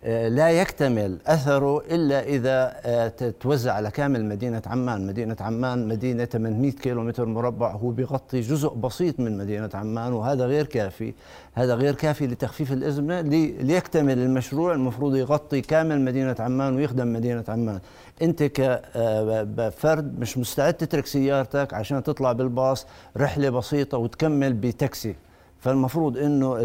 [0.06, 6.72] لا يكتمل أثره إلا إذا آه، توزع على كامل مدينة عمان، مدينة عمان مدينة 800
[6.72, 11.14] كيلومتر مربع هو بيغطي جزء بسيط من مدينة عمان وهذا غير كافي،
[11.54, 13.20] هذا غير كافي لتخفيف الإزمة
[13.60, 14.72] ليكتمل المشروع.
[14.72, 17.80] المفروض يغطي كامل مدينة عمان ويخدم مدينة عمان.
[18.22, 25.25] أنت كفرد آه، مش مستعد تترك سيارتك عشان تطلع بالباص رحلة بسيطة وتكمل بتاكسي.
[25.60, 26.56] فالمفروض إنه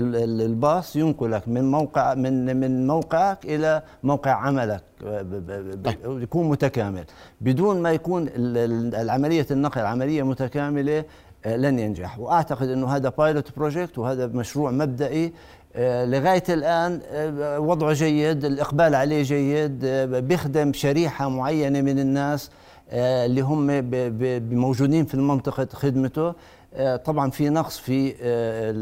[0.46, 5.96] الباص ينقلك من موقع من من موقعك إلى موقع عملك طيب.
[6.06, 7.04] يكون متكامل.
[7.42, 11.04] بدون ما يكون العملية النقل عمليه متكاملة
[11.46, 12.20] آه، لن ينجح.
[12.20, 15.34] وأعتقد إنه هذا pilot project وهذا مشروع مبدئي
[15.76, 22.50] آه، لغاية الآن آه، وضعه جيد الإقبال عليه جيد بيخدم شريحة معينة من الناس
[22.92, 23.90] اللي هم
[24.56, 26.28] موجودين في المنطقة خدمته.
[26.28, 26.36] آه،
[27.06, 28.74] طبعا في نقص في آه،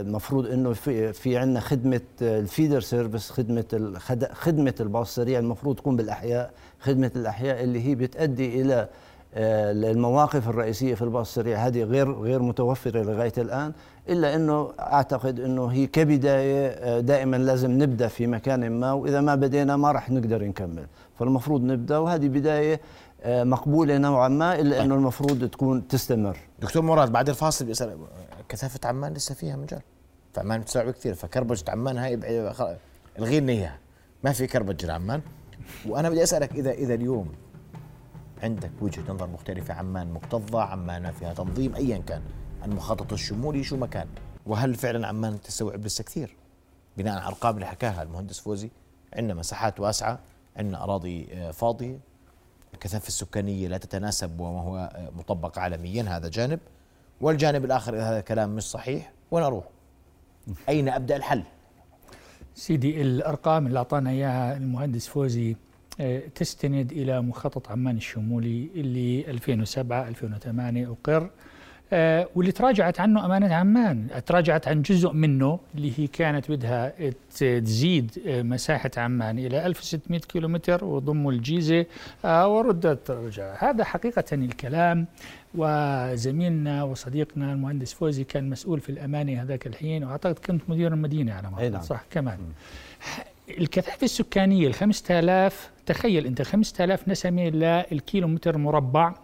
[0.00, 3.94] المفروض إنه في في عندنا خدمة ال feeder service خدمة
[4.32, 8.88] خدمة الباص السريع المفروض تكون بالأحياء خدمة الأحياء اللي هي بتؤدي إلى
[9.34, 11.66] آه، المواقف الرئيسية في الباص السريع.
[11.66, 13.72] هذه غير غير متوفرة لغاية الآن
[14.08, 19.76] إلا إنه أعتقد إنه هي كبداية دائما لازم نبدأ في مكان ما وإذا ما بدينا
[19.76, 20.86] ما راح نقدر نكمل.
[21.18, 22.80] فالمفروض نبدأ وهذه بداية آه،
[23.26, 24.98] مقبولة نوعا ما إلا إنه طيب.
[24.98, 26.38] المفروض تكون تستمر.
[26.60, 27.98] دكتور مراد بعد الفاصل بيسأل
[28.48, 29.80] كثافة عمان لسه فيها مجال؟
[30.34, 32.14] فعمان بتستوعب كثير فكربجة عمان هاي
[33.18, 33.78] الغي لنا اياها
[34.24, 35.20] ما في كربجة لعمان.
[35.86, 37.32] وأنا بدي أسألك اذا إذا اليوم
[38.42, 42.22] عندك وجهة نظر مختلفة عمان مكتظه عمان فيها تنظيم ايا كان
[42.64, 44.06] المخطط الشمولي شو مكان
[44.46, 46.36] وهل فعلا عمان تستوعب لسه كثير؟
[46.96, 48.70] بناء على الأرقام اللي حكاها المهندس فوزي
[49.14, 50.18] عندنا مساحات واسعة
[50.56, 52.11] عندنا أراضي آه، فاضية.
[52.74, 56.60] الكثافة السكانية لا تتناسب وما هو مطبق عالميا هذا جانب.
[57.20, 59.64] والجانب الآخر إذا هذا الكلام مش صحيح وين أروح
[60.68, 61.42] أين أبدأ الحل؟
[62.54, 65.56] سيدي الأرقام اللي أعطانا إياها المهندس فوزي
[66.00, 71.22] آه، تستند إلى مخطط عمان الشمولي اللي 2007 2008 أقر.
[71.22, 71.30] آه،
[72.34, 74.08] واللي تراجعت عنه أمانة عمان.
[74.26, 76.92] تراجعت عن جزء منه اللي هي كانت بدها
[77.38, 81.86] تزيد آه، مساحة عمان إلى 1600 كيلومتر وضم الجيزة
[82.24, 85.06] آه، وردت ترجع هذا حقيقة الكلام.
[85.54, 91.50] وزميلنا وصديقنا المهندس فوزي كان مسؤول في الأمانة هذاك الحين وأعتقد كنت مدير المدينة على
[91.50, 91.82] ما نعم.
[91.82, 92.38] صح؟ كمان.
[93.58, 99.14] الكثافة السكانية ال 5000 تخيل أنت 5000 نسمة للكيلومتر مربع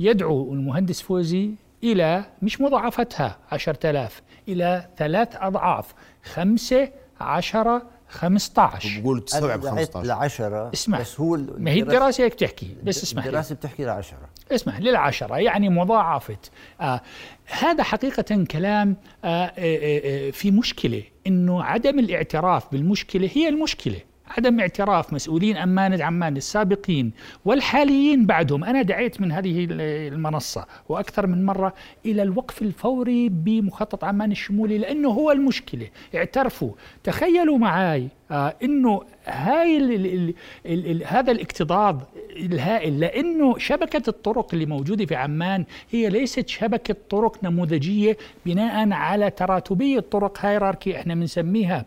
[0.00, 1.50] يدعو المهندس فوزي
[1.84, 4.22] إلى مش مضاعفتها عشرة آلاف.
[4.48, 5.94] إلى ثلاث أضعاف.
[6.22, 6.88] خمسة
[7.20, 11.00] عشرة 15 بقول تستوعب 15 ل 10 اسمع.
[11.00, 14.18] بس هو ما هي الدراسه هيك تحكي بس اسمح الدراسة بتحكي ل 10
[14.52, 16.36] اسمع للعشرة يعني مضاعفة.
[16.80, 17.00] آه
[17.46, 24.00] هذا حقيقة كلام آه آه آه في مشكلة إنه عدم الاعتراف بالمشكلة هي المشكلة.
[24.36, 27.12] عدم اعتراف مسؤولين أمانة عمان السابقين
[27.44, 28.64] والحاليين بعدهم.
[28.64, 31.74] أنا دعيت من هذه المنصة وأكثر من مرة
[32.06, 35.88] إلى الوقف الفوري بمخطط عمان الشمولي لأنه هو المشكلة.
[36.14, 36.72] اعترفوا.
[37.04, 40.34] تخيلوا معي آه إنه هاي ال ال
[40.66, 41.96] ال ال هذا الاكتظاظ
[42.36, 49.30] الهائل لأنه شبكة الطرق اللي موجودة في عمان هي ليست شبكة طرق نموذجية بناء على
[49.30, 51.84] تراتبية طرق هايراركي إحنا بنسميها.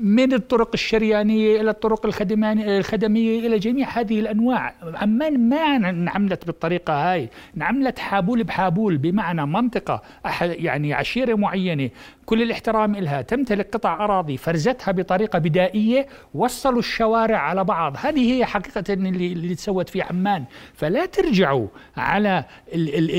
[0.00, 4.74] من الطرق الشريانية إلى الطرق الخدمية إلى جميع هذه الأنواع.
[4.94, 7.28] عمان ما انعملت بالطريقة هاي.
[7.56, 10.02] انعملت حابول بحابول بمعنى منطقة
[10.40, 11.90] يعني عشيرة معينة.
[12.26, 17.96] كل الاحترام لها تمتلك قطع أراضي فرزتها بطريقة بدائية وصلوا الشوارع على بعض.
[17.98, 20.44] هذه هي حقيقة اللي, اللي تسوت في عمان.
[20.74, 23.10] فلا ترجعوا على ال ال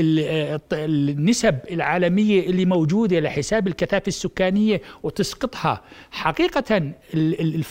[0.72, 5.82] ال النسب العالمية اللي موجودة لحساب الكثافة السكانية وتسقطها.
[6.10, 6.92] حقيقة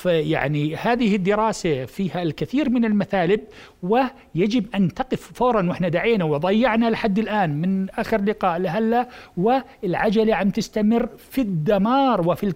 [0.05, 3.41] يعني هذه الدراسة فيها الكثير من المثالب
[3.89, 10.49] ويجب أن تقف فورا وإحنا دعينا وضيعنا لحد الآن من آخر لقاء لهلا والعجلة عم
[10.49, 12.53] تستمر في الدمار وفي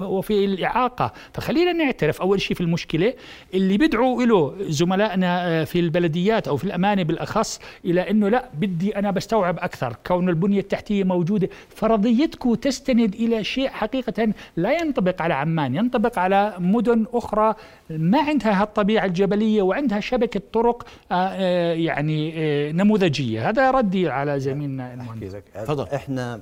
[0.00, 1.12] وفي الإعاقة.
[1.32, 3.14] فخلينا نعترف أول شيء في المشكلة
[3.54, 9.10] اللي بدعوا له زملائنا في البلديات أو في الأمانة بالأخص إلى أنه لا بدي أنا
[9.10, 9.96] بستوعب أكثر.
[10.06, 16.54] كون البنية التحتية موجودة فرضيتكم تستند إلى شيء حقيقة لا ينطبق على عمان ينطبق على
[16.58, 17.54] مدن أخرى
[17.90, 23.48] ما عندها هالطبيعة الجبلية وعندها شبكة طرق آه، آه، يعني آه، نموذجية.
[23.48, 25.36] هذا ردي على زميلنا المهندس.
[25.54, 25.88] تفضل.
[25.94, 26.40] إحنا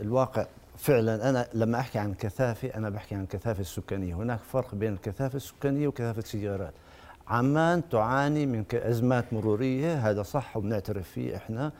[0.00, 0.46] الواقع
[0.78, 4.14] فعلا أنا لما أحكي عن كثافه أنا بحكي عن الكثافة السكانية.
[4.14, 6.74] هناك فرق بين الكثافة السكانية وكثافة السيارات.
[7.28, 11.72] عمان تعاني من أزمات مرورية هذا صح وبنعترف فيه إحنا.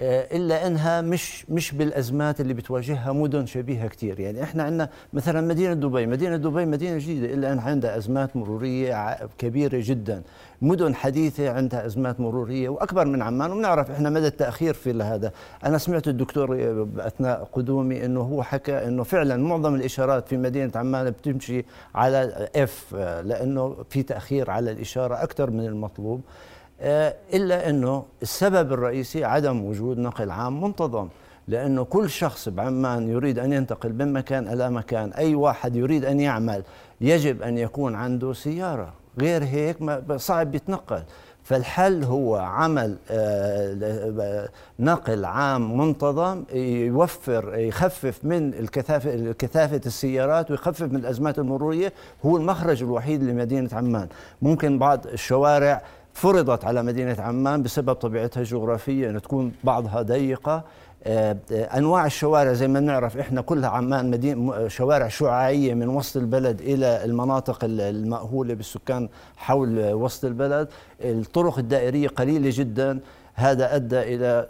[0.00, 5.74] إلا أنها مش مش بالأزمات اللي بتواجهها مدن شبيهة كثير يعني إحنا عندنا مثلا مدينة
[5.74, 6.06] دبي.
[6.06, 7.34] مدينة دبي مدينة جديدة.
[7.34, 10.22] إلا انها عندها أزمات مرورية كبيرة جدا.
[10.62, 13.52] مدن حديثة عندها أزمات مرورية وأكبر من عمان.
[13.52, 15.32] وبنعرف إحنا مدى التأخير في هذا.
[15.64, 16.58] أنا سمعت الدكتور
[16.98, 22.94] أثناء قدومي إنه هو حكى إنه فعلا معظم الإشارات في مدينة عمان بتمشي على اف
[23.24, 26.20] لأنه في تأخير على الإشارة أكثر من المطلوب.
[26.20, 31.08] آه، إلا أنه السبب الرئيسي عدم وجود نقل عام منتظم
[31.48, 36.20] لأنه كل شخص بعمان يريد أن ينتقل من مكان إلى مكان أي واحد يريد أن
[36.20, 36.62] يعمل
[37.00, 38.92] يجب أن يكون عنده سيارة.
[39.20, 39.76] غير هيك
[40.16, 41.02] صعب يتنقل.
[41.42, 44.48] فالحل هو عمل آه،
[44.80, 51.92] نقل عام منتظم يوفر يخفف من الكثافة كثافة السيارات ويخفف من الأزمات المرورية.
[52.26, 54.08] هو المخرج الوحيد لمدينة عمان.
[54.42, 55.82] ممكن بعض الشوارع
[56.18, 60.64] فرضت على مدينة عمان بسبب طبيعتها الجغرافية أن تكون بعضها ضيقة.
[61.04, 66.60] آه، أنواع الشوارع زي ما بنعرف إحنا كلها عمان مدينه شوارع شعاعية من وسط البلد
[66.60, 70.68] إلى المناطق المأهولة بالسكان حول وسط البلد.
[71.00, 73.00] الطرق الدائرية قليلة جدا.
[73.34, 74.48] هذا أدى إلى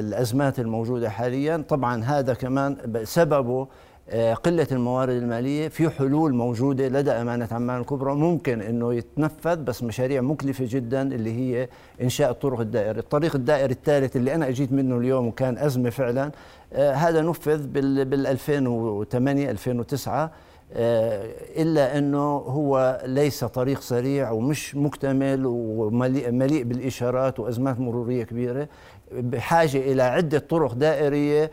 [0.00, 1.64] الأزمات الموجودة حاليا.
[1.68, 3.66] طبعا هذا كمان سببه
[4.14, 8.14] قلة الموارد المالية في حلول موجودة لدى أمانة عمان الكبرى.
[8.14, 11.68] ممكن أنه يتنفذ بس مشاريع مكلفة جدا اللي هي
[12.02, 16.30] إنشاء الطرق الدائري الطريق الدائري الثالث اللي أنا أجيت منه اليوم وكان أزمة فعلا
[16.72, 20.30] آه، هذا نفذ بال 2008 2009
[20.72, 28.68] آه، إلا أنه هو ليس طريق سريع ومش مكتمل ومليء بالإشارات وأزمات مرورية كبيرة.
[29.12, 31.50] بحاجة إلى عدة طرق دائرية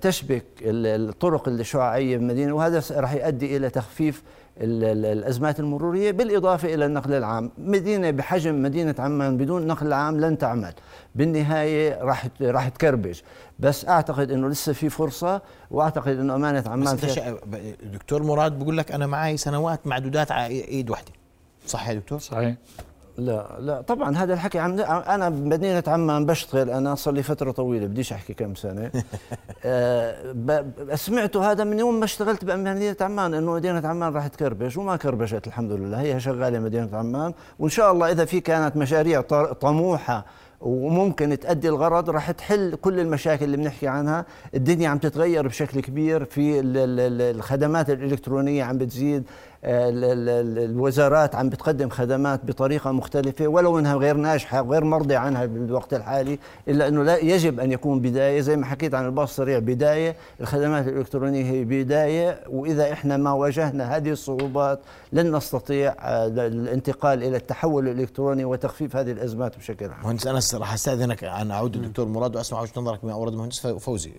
[0.00, 4.22] تشبك الطرق الشعاعية بالمدينة وهذا راح يؤدي إلى تخفيف
[4.62, 10.72] الأزمات المرورية بالإضافة إلى النقل العام، مدينة بحجم مدينة عمان بدون نقل عام لن تعمل،
[11.14, 13.20] بالنهاية راح راح تكربج،
[13.58, 17.20] بس أعتقد إنه لسه في فرصة وأعتقد إنه أمانة عمان بس
[17.82, 21.12] دكتور مراد بقول لك أنا معي سنوات معدودات على إيد واحدة
[21.66, 22.54] صح يا دكتور؟ صحيح.
[23.18, 27.86] لا لا طبعا هذا الحكي عم أنا بمدينه عمان بشتغل أنا صار لي فترة طويلة
[27.86, 28.90] بديش أحكي كم سنة.
[29.64, 34.96] آه سمعته هذا من يوم ما اشتغلت بمدينه عمان إنه مدينة عمان راح تكربش وما
[34.96, 37.32] كربشت الحمد لله هي شغالة مدينة عمان.
[37.58, 39.20] وإن شاء الله إذا في كانت مشاريع
[39.60, 40.24] طموحة
[40.60, 44.26] وممكن تأدي الغرض راح تحل كل المشاكل اللي بنحكي عنها.
[44.54, 49.24] الدنيا عم تتغير بشكل كبير في الخدمات الإلكترونية عم بتزيد.
[49.64, 56.38] الوزارات عم بتقدم خدمات بطريقة مختلفة ولو إنها غير ناجحة غير مرضي عنها بالوقت الحالي
[56.68, 60.88] إلا إنه لا يجب أن يكون بداية زي ما حكيت عن الباص السريع بداية الخدمات
[60.88, 64.80] الإلكترونية هي بداية وإذا إحنا ما واجهنا هذه الصعوبات
[65.12, 70.04] لن نستطيع آه، الانتقال إلى التحول الإلكتروني وتخفيف هذه الأزمات بشكل عام.
[70.04, 74.10] مهندس أنس راح أستأذنك ان اعود الدكتور مراد وأسمع وجهة نظرك ما أورد المهندس فوزي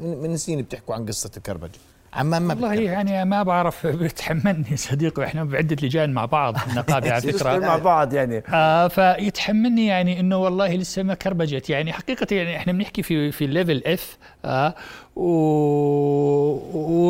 [0.00, 1.70] من سنين بتحكوا عن قصة الكربج.
[2.14, 7.20] عمان ما والله يعني ما بعرف بتحملني صديقي إحنا بعدة لجان مع بعض النقابه على
[7.32, 7.58] فكرة.
[7.58, 8.42] مع بعض يعني.
[8.54, 11.70] آه فيتحملني يعني إنه والله لسه ما كربجت.
[11.70, 14.74] يعني حقيقة يعني إحنا بنحكي في في ال level of آه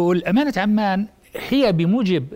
[0.06, 2.26] والأمانة عمان هي بموجب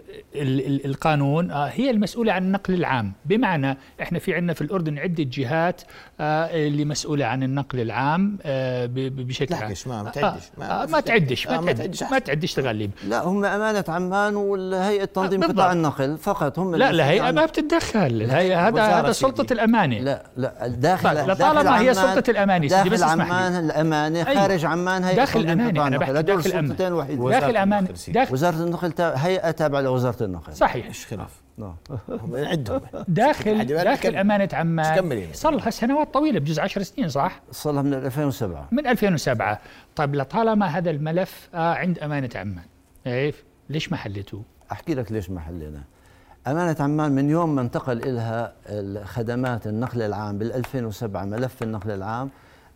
[0.85, 3.13] القانون آه، هي المسؤولة عن النقل العام.
[3.25, 5.83] بمعنى إحنا في عندنا في الأردن عدة جهات
[6.21, 9.73] آه، اللي مسؤولة عن النقل العام آه، بشكل عام.
[9.87, 10.43] ما تعدش.
[10.59, 11.47] ما, ما تعدش.
[11.49, 12.91] ما تعدش ما تعدش تغلب.
[13.09, 18.01] لا هم أمانة عمان والهيئة تنظيم قطاع النقل فقط هم لا الهيئة ما بتتدخل.
[18.01, 24.25] الهيئة هذا هذا سلطة الأمانة لا لا داخل لطالما هي سلطة الأمانة داخل عمان الأمانة
[24.25, 27.89] خارج عمان هيئة داخل الأمانة أنا بحكي داخل الأمانة داخل الأمانة
[28.31, 30.87] وزارة النقل هيئة تابعة لوزارة النقل صحيح.
[30.87, 31.77] إيش خلاف؟ نعم.
[32.35, 32.81] عندهم.
[33.09, 37.95] داخل داخل أمانة عمان صار لها سنوات طويلة بجوز 10 سنين صح؟ صار لها من
[37.95, 39.59] 2007 من 2007
[39.97, 42.65] طيب لطالما هذا الملف آه عند أمانة عمان
[43.05, 45.83] كيف؟ ليش ما حلتوه؟ أحكي لك ليش ما حلينا.
[46.47, 48.53] أمانة عمان من يوم ما انتقل إلها
[49.05, 52.31] خدمات النقل العام بال 2007 ملف النقل العام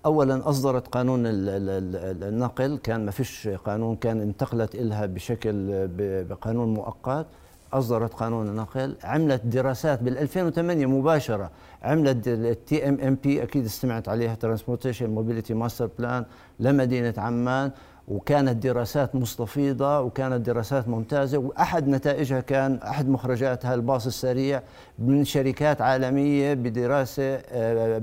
[0.06, 2.78] اولا أصدرت قانون النقل.
[2.78, 5.88] كان ما فيش قانون كان انتقلت إلها بشكل
[6.28, 7.26] بقانون مؤقت.
[7.72, 11.50] أصدرت قانون النقل عملت دراسات بال 2008 مباشرة.
[11.82, 16.24] عملت ال TMMP أكيد استمعت عليها transportation mobility master plan
[16.60, 17.70] لمدينة عمان.
[18.08, 24.62] وكانت دراسات مستفيضة وكانت دراسات ممتازة وأحد نتائجها كان أحد مخرجاتها الباص السريع
[24.98, 27.98] من شركات عالمية بدراسة آه،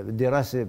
[0.00, 0.66] دراسة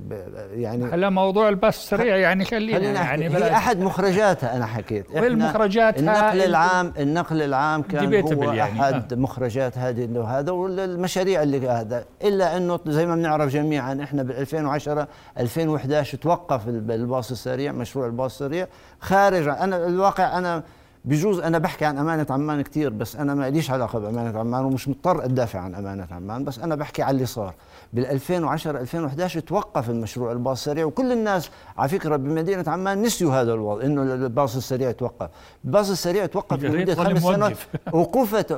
[0.54, 6.42] يعني هلا موضوع الباص السريع يعني خلينا يعني هي أحد مخرجاتها أنا حكيت والمخرجات النقل
[6.42, 8.62] العام النقل العام كان هو يعني.
[8.62, 9.18] أحد آه.
[9.18, 15.08] مخرجات هذه هذا والمشاريع اللي هذا إلا أنه زي ما بنعرف جميعا إحنا بال 2010
[15.40, 18.68] 2011 توقف الباص السريع مشروع الباص السريع
[19.00, 19.48] خارج.
[19.48, 20.64] أنا الواقع أنا
[21.06, 24.88] بجوز أنا بحكي عن أمانة عمان كثير بس أنا ما ليش علاقة بأمانة عمان ومش
[24.88, 27.54] مضطر أدافع عن أمانة عمان بس أنا بحكي عن اللي صار.
[27.94, 33.54] بال 2010 2011 توقف المشروع الباص السريع وكل الناس على فكرة بمدينة عمان نسيوا هذا
[33.54, 35.30] الوضع إنه الباص السريع توقف.
[35.66, 37.58] الباص السريع توقف لمدة خمس سنوات.
[37.94, 38.52] وقفت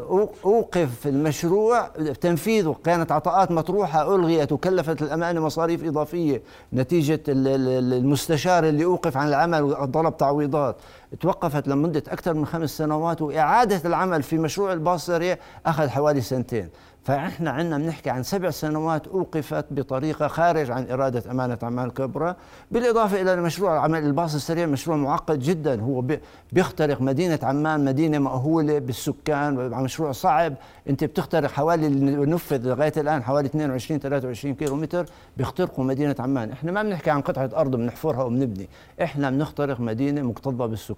[0.46, 1.88] أوقف المشروع
[2.22, 2.76] تنفيذه.
[2.84, 6.42] كانت عطاءات مطروحة ألغيت وكلفت الأمانة مصاريف إضافية.
[6.74, 10.76] نتيجة المستشار اللي أوقف عن العمل وطلب تعويضات.
[11.20, 16.70] توقفت لمدة أكثر من خمس سنوات وإعادة العمل في مشروع الباص السريع أخذ حوالي سنتين.
[17.04, 22.36] فإحنا عندنا بنحكي عن سبع سنوات أوقفت بطريقة خارج عن إرادة أمانة عمان الكبرى،
[22.72, 25.82] بالإضافة إلى مشروع عمل الباص السريع مشروع معقد جدا.
[25.82, 26.04] هو
[26.52, 30.54] بيخترق مدينة عمان مدينة مأهولة بالسكان مشروع صعب،
[30.90, 31.90] أنت بتخترق حوالي
[32.26, 35.06] نفذ لغاية الآن حوالي 22 23 كيلو متر
[35.38, 38.70] بيخترقوا مدينة عمان، إحنا ما بنحكي عن قطعة أرض بنحفرها وبنبني،
[39.02, 40.94] إحنا بنخترق مدينة مكتظة بالسكان،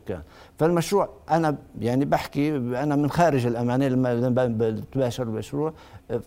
[0.59, 5.73] فالمشروع أنا يعني بحكي أنا من خارج الأمانة لما بتباشر المشروع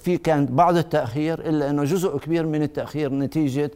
[0.01, 3.70] في كان بعض التأخير إلا أنه جزء كبير من التأخير نتيجة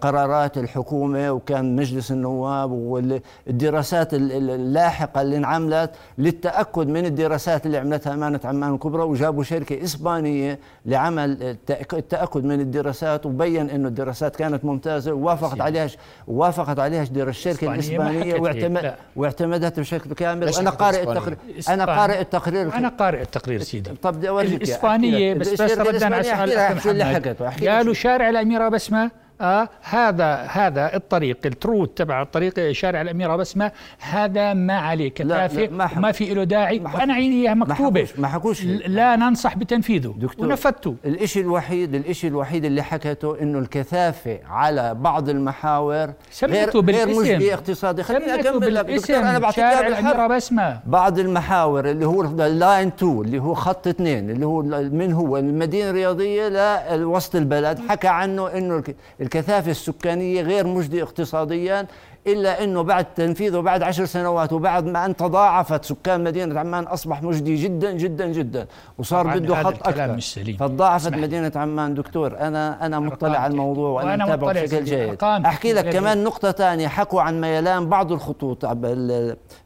[0.00, 8.40] قرارات الحكومة وكان مجلس النواب والدراسات اللاحقة اللي انعملت للتأكد من الدراسات اللي عملتها أمانة
[8.44, 11.56] عمان الكبرى وجابوا شركة إسبانية لعمل
[11.92, 15.88] التأكد من الدراسات وبين أنه الدراسات كانت ممتازة ووافقت عليها
[16.28, 20.50] وافقت عليها الشركة الإسبانية واعتمد واعتمدتها بشكل كامل.
[20.56, 21.36] وأنا قارئ التقرير
[21.68, 22.74] أنا قارئ التقرير.
[22.74, 23.90] أنا قارئ التقرير سيدي.
[24.02, 30.34] طب بدي أورجيك الإسبانية بس بس ردا على سؤال قالوا شارع الأميرة بسمة؟ آه هذا
[30.34, 36.34] هذا الطريق التروت تبع الطريق شارع الأميرة بسمة هذا ما عليه كثافه ما, ما في
[36.34, 38.08] له داعي وأنا عيني إياها مكتوبة.
[38.18, 40.14] ما حكوش لا ننصح بتنفيذه.
[40.18, 40.96] دكتور ونفذته.
[41.04, 46.12] الشيء الوحيد الشيء الوحيد اللي حكته إنه الكثافة على بعض المحاور
[46.42, 48.84] غير غير مجدي اقتصادي خليني أكمل لك.
[48.86, 50.80] دكتور أنا بعطيك شارع الأميرة بسمة.
[50.86, 54.62] بعض المحاور اللي هو لاين 2 اللي هو خط اثنين اللي هو
[54.92, 57.78] من هو؟ المدينة الرياضية لوسط البلد.
[57.88, 58.82] حكى عنه إنه
[59.24, 61.86] الكثافة السكانية غير مجدي اقتصاديا
[62.26, 67.22] إلا أنه بعد تنفيذه بعد عشر سنوات وبعد ما أن تضاعفت سكان مدينة عمان أصبح
[67.22, 68.66] مجدي جدا جدا جدا.
[68.98, 70.20] وصار بده خط أكثر.
[70.58, 75.22] فتضاعفت مدينة عمان دكتور أنا أنا مطلع على الموضوع وأنا متابعه بشكل جيد.
[75.22, 78.66] أحكي لك كمان نقطة ثانية حكوا عن ميلان بعض الخطوط.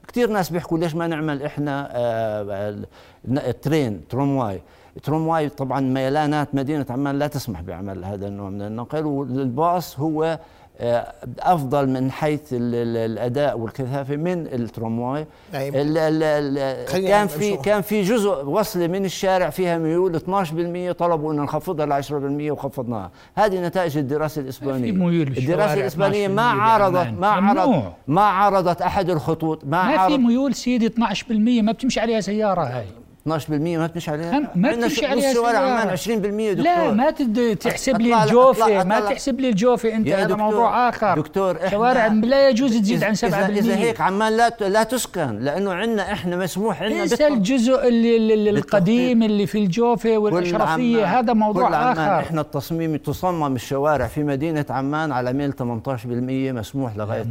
[0.08, 1.90] كثير ناس بيحكوا ليش ما نعمل إحنا
[3.24, 4.60] الترين آه،
[5.02, 10.38] tramway tramway طبعا ميلانات مدينة عمان لا تسمح بعمل هذا النوع من النقل والباص هو
[10.80, 18.86] آه، أفضل من حيث الأداء والكثافة من الترامواي يعني كان في كان في جزء وصله
[18.86, 20.20] من الشارع فيها ميول
[20.90, 22.12] 12% طلبوا أن نخفضها ل 10%
[22.50, 23.10] وخفضناها.
[23.34, 24.90] هذه نتائج الدراسة الإسبانية.
[25.20, 30.88] الدراسة الإسبانية ما عرضت ما عرضت ما عرضت أحد الخطوط ما, ما في ميول سيدي
[30.88, 30.92] 12%
[31.30, 32.86] ما بتمشي عليها سيارة هاي.
[33.28, 34.50] 12% ما تمشي عليها.
[34.54, 37.10] ما تمشي عليها شوارع عمان 20% دكتور لا ما
[37.54, 41.14] تحسب لي الجوفه ما تحسب لي الجوفه أنت هذا موضوع آخر.
[41.20, 46.12] دكتور شوارع لا يجوز تزيد عن 7% اذا هيك عمان لا لا تسكن لأنه عندنا
[46.12, 52.18] إحنا مسموح لنا انسى الجزء اللي القديم اللي في الجوفه والاشرفيه هذا موضوع آخر.
[52.18, 55.62] إحنا التصميم تصمم الشوارع في مدينة عمان على ميل 18%
[56.58, 57.26] مسموح لغاية 18%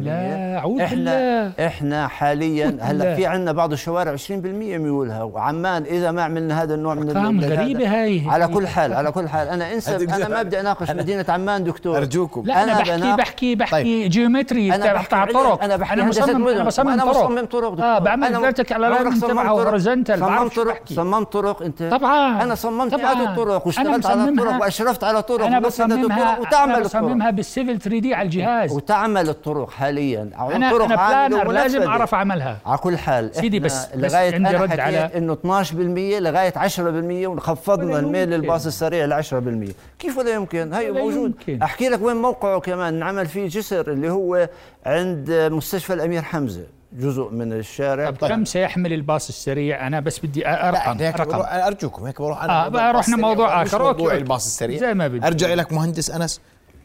[0.00, 5.22] لا عود إحنا إحنا حاليا هلأ في عندنا بعض الشوارع 20% ميولها.
[5.34, 8.22] وعمان إذا ما عملنا هذا النوع من أرقام غريبة هاي.
[8.26, 9.48] على كل حال على كل حال.
[9.48, 11.96] أنا انسى أنا ما بدي أناقش مدينة عمان دكتور.
[11.96, 12.42] أرجوكم.
[12.46, 14.10] لا أنا, أنا بحكي بحكي بحكي طيب.
[14.10, 15.64] جيومتري أنا بحكي طرق.
[15.64, 17.84] أنا بحكي أنا بصمم أنا بصمم أنا بصمم طرق دكتور.
[17.84, 21.82] آه بعمل فيرتك على لاين تبعه هوريزونتال صممت طرق صممت طرق أنت.
[21.82, 22.42] طبعا.
[22.42, 27.30] أنا صممت هذه الطرق واشتغلت على الطرق وأشرفت على طرق أنا بصممها وتعمل أنا بصممها
[27.30, 28.72] بالسيفل 3 دي على الجهاز.
[28.72, 30.30] وتعمل الطرق حاليا.
[30.38, 35.05] أنا أنا بلانر لازم أعرف اعملها على كل حال سيدي بس لغاية عندي رد على
[35.06, 35.74] إنه 12%
[36.20, 41.34] لغاية 10% وخفضنا الميل للباص السريع ل 10% كيف ولا يمكن؟ هي موجود.
[41.48, 41.62] يمكن.
[41.62, 42.94] أحكي لك وين موقعه كمان.
[42.94, 44.48] نعمل فيه جسر اللي هو
[44.86, 48.10] عند مستشفى الأمير حمزة جزء من الشارع.
[48.10, 51.60] طب كم سيحمل الباص السريع؟ أنا بس بدي أرقم رقم.
[51.66, 53.82] أرجوكم هيك بروح أنا آه رحنا موضوع آخر.
[53.82, 54.78] موضوع الباص السريع.
[54.78, 55.26] زي ما بدي.
[55.26, 56.40] أرجع لك مهندس أنس.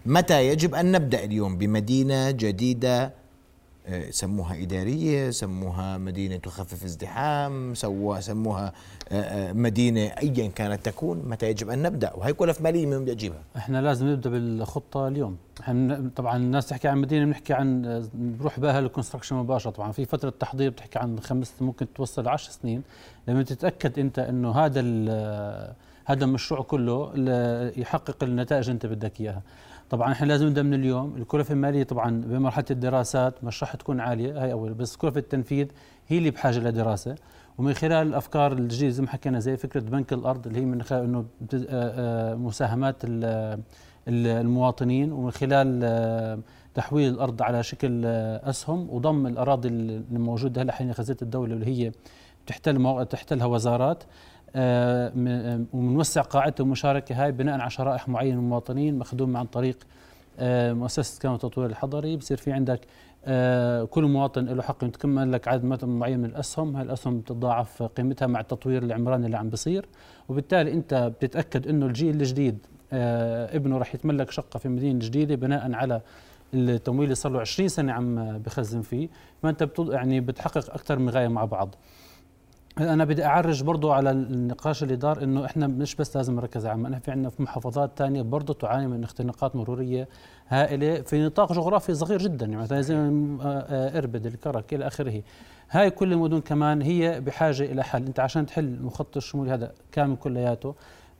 [0.05, 3.20] متى يجب أن نبدأ اليوم بمدينة جديدة
[4.09, 8.73] سموها إدارية سموها مدينة تخفف ازدحام سووا سموها
[9.11, 13.11] آه، آه، مدينة أيا كانت تكون متى يجب أن نبدأ؟ وهي كلف مالية من بدي
[13.11, 15.37] أجيبها إحنا لازم نبدأ بالخطة اليوم.
[15.61, 19.71] إحنا طبعا الناس تحكي عن مدينة بنحكي عن بروح بها للكونستراكشن مباشرة.
[19.71, 22.83] طبعا في فترة تحضير بتحكي عن خمس ممكن توصل 10 سنين.
[23.27, 24.81] لما تتأكد أنت أنه هذا
[26.05, 27.11] هذا المشروع كله
[27.77, 29.41] يحقق النتائج أنت بدك إياها.
[29.89, 31.15] طبعا إحنا لازم نبدأ من اليوم.
[31.15, 34.73] الكلفة المالية طبعا بمرحلة الدراسات مش راح تكون عالية هاي أول.
[34.73, 35.67] بس كلفة التنفيذ
[36.07, 37.15] هي اللي بحاجة لدراسة.
[37.57, 41.03] ومن خلال الأفكار الجديده زي ما حكينا زي فكرة بنك الأرض اللي هي من خلال
[41.03, 41.25] إنه
[42.35, 42.95] مساهمات
[44.07, 46.41] المواطنين ومن خلال
[46.73, 51.91] تحويل الأرض على شكل أسهم وضم الأراضي الموجودة هلأ حين خزينه الدولة اللي هي
[52.47, 54.03] تحتل تحتلها وزارات.
[54.55, 59.77] ومنوسع قاعدة المشاركه هاي بناء على شرائح معينة من المواطنين مخدوم عن طريق
[60.39, 62.17] آه، مؤسسة كان التطوير الحضري.
[62.17, 62.81] بصير في عندك
[63.25, 68.27] آه، كل مواطن له حق يتكمل لك عدد معين من الأسهم، هاي الأسهم بتتضاعف قيمتها
[68.27, 69.85] مع التطوير العمراني اللي عم بيصير،
[70.29, 72.57] وبالتالي أنت بتتأكد إنه الجيل الجديد
[72.93, 76.01] ابنه راح يتملك شقة في مدينة جديدة بناء على
[76.53, 79.09] التمويل اللي صار له 20 سنة عم بخزن فيه،
[79.43, 81.75] فانت يعني بتحقق أكثر من غاية مع بعض.
[82.79, 86.73] أنا بدي أعرج برضو على النقاش اللي دار إنه إحنا مش بس لازم نركز على
[86.73, 90.07] عمان في عندنا في محافظات ثانية برضو تعاني من اختناقات مرورية
[90.47, 95.21] هائلة في نطاق جغرافي صغير جدا يعني مثلا زي آه، إربد الكرك إلى آخره.
[95.69, 98.05] هاي كل المدن كمان هي بحاجة إلى حل.
[98.05, 100.75] أنت عشان تحل المخطط الشمولي هذا كامل كلياته.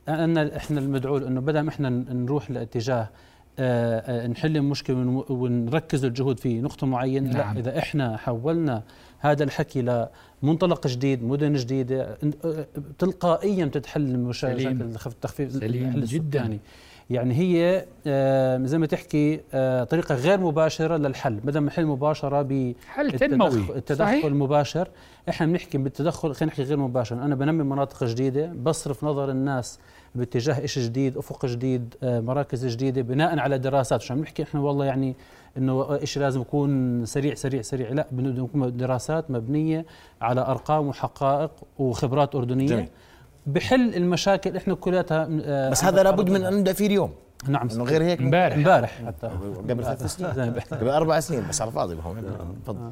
[0.08, 3.08] ان إحنا المدعو إنه بدل ما إحنا نروح لاتجاه
[3.58, 7.54] آه، آه، نحل المشكلة ونركز الجهود في نقطة معينة نعم.
[7.54, 8.82] لا إذا إحنا حولنا
[9.22, 10.08] هذا الحكي
[10.42, 12.18] لمنطلق جديد مدن جديدة
[12.98, 16.58] تلقائيا تتحل مشاكل التخفيف سليم جدا.
[17.10, 21.34] يعني هي آه، زي ما تحكي آه، طريقة غير مباشرة للحل.
[21.34, 23.76] بدل ما نحل مباشرة حل تنموي.
[23.76, 24.26] التدخل.
[24.26, 24.88] المباشر
[25.28, 27.16] إحنا بنحكي بالتدخل خلينا نحكي غير مباشر.
[27.16, 29.78] أنا بنمي مناطق جديدة بصرف نظر الناس
[30.14, 34.00] باتجاه شيء جديد أفق جديد آه، مراكز جديدة بناء على دراسات.
[34.00, 35.16] شو عم نحكي إحنا والله يعني
[35.58, 37.90] إنه شيء لازم يكون سريع سريع سريع.
[37.90, 39.86] لا بدنا نكون دراسات مبنية
[40.20, 42.66] على أرقام وحقائق وخبرات أردنية.
[42.66, 42.88] جميل.
[43.46, 47.10] بحل المشاكل إحنا كلياتها آه، بس هذا لابد من ان نبدا فيه اليوم.
[47.48, 47.68] نعم.
[47.70, 48.56] إنه غير هيك؟ امبارح.
[48.56, 49.02] امبارح.
[49.06, 49.26] حتى
[49.68, 50.52] قبل ثلاث سنين.
[50.70, 51.96] قبل أربع سنين بس على الفاضي
[52.64, 52.90] تفضل.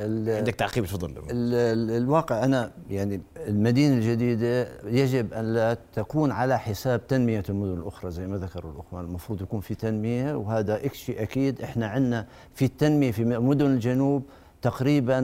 [0.00, 1.12] عندك تعقيب تفضل.
[1.30, 8.26] الواقع أنا يعني المدينة الجديدة يجب أن لا تكون على حساب تنمية المدن الأخرى زي
[8.26, 9.04] ما ذكروا الأخوان.
[9.04, 11.62] المفروض يكون في تنمية وهذا شيء أكيد.
[11.62, 14.22] إحنا عندنا في التنمية في مدن الجنوب
[14.62, 15.20] تقريبا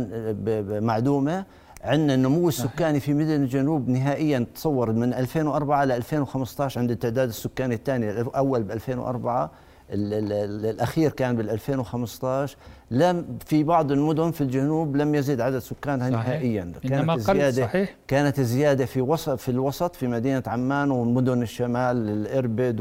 [0.81, 1.45] معدومة.
[1.83, 7.75] عندنا النمو السكاني في مدن الجنوب نهائيا تصور من 2004 ل 2015 عند التعداد السكاني
[7.75, 9.51] الثاني الأول ب 2004
[9.91, 12.57] الأخير كان بال 2015
[12.91, 16.73] لم في بعض المدن في الجنوب لم يزيد عدد سكانها نهائيا.
[16.83, 17.97] كانت الزياده صحيح.
[18.09, 22.81] كانت الزياده في وسط في الوسط في مدينة عمان ومدن الشمال الإربد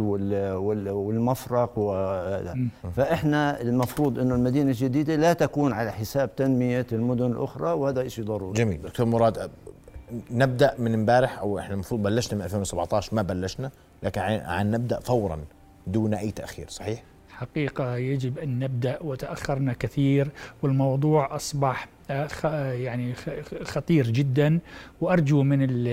[0.90, 1.80] والمفرق
[2.96, 8.54] فإحنا المفروض إنه المدينة الجديدة لا تكون على حساب تنمية المدن الأخرى وهذا شيء ضروري.
[8.54, 8.82] جميل.
[8.82, 9.50] دكتور مراد
[10.32, 13.72] نبدأ من امبارح أو إحنا المفروض بلشنا من 2017 ما بلشنا
[14.04, 15.40] لكن عن نبدأ فورا.
[15.88, 20.28] دون أي تأخير صحيح؟ حقيقة يجب أن نبدأ وتأخرنا كثير
[20.62, 23.14] والموضوع أصبح آه، يعني
[23.64, 24.60] خطير جدا.
[25.02, 25.86] وأرجو من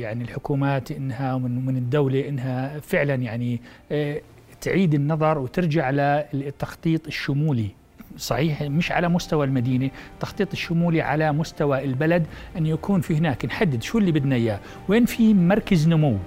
[0.00, 3.60] يعني الحكومات إنها ومن من الدولة إنها فعلا يعني
[3.92, 4.20] آه،
[4.60, 5.90] تعيد النظر وترجع
[6.32, 7.68] للتخطيط الشمولي.
[8.16, 12.26] صحيح مش على مستوى المدينة التخطيط الشمولي على مستوى البلد
[12.56, 13.44] أن يكون في هناك.
[13.44, 14.60] نحدد شو اللي بدنا إياه.
[14.88, 16.18] وين في مركز نمو؟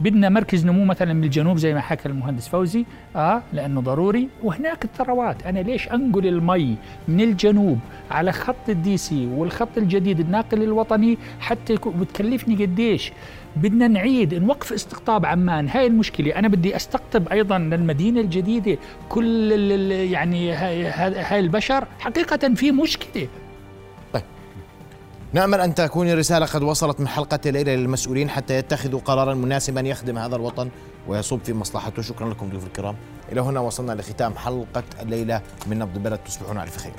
[0.00, 2.84] بدنا مركز نمو مثلا من الجنوب زي ما حكى المهندس فوزي.
[3.16, 4.28] آه لأنه ضروري.
[4.42, 5.46] وهناك الثروات.
[5.46, 6.76] أنا ليش أنقل المي
[7.08, 7.78] من الجنوب
[8.10, 13.12] على خط الديسي والخط الجديد الناقل الوطني حتى بتكلفني قديش؟
[13.56, 15.68] بدنا نعيد نوقف استقطاب عمان.
[15.68, 16.38] هاي المشكلة.
[16.38, 18.78] أنا بدي أستقطب أيضا للمدينة الجديدة.
[19.08, 19.52] كل
[19.92, 21.84] يعني هاي البشر.
[21.98, 23.28] حقيقة في مشكلة.
[25.32, 30.18] نأمل أن تكون الرسالة قد وصلت من حلقة الليلة للمسؤولين حتى يتخذوا قرارا مناسبا يخدم
[30.18, 30.70] هذا الوطن
[31.08, 32.02] ويصب في مصلحته.
[32.02, 32.96] شكرا لكم ضيوف الكرام.
[33.32, 36.18] إلى هنا وصلنا لختام حلقة الليلة من نبض البلد.
[36.18, 36.92] تصبحون على خير.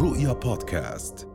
[0.00, 1.31] رؤيا بودكاست.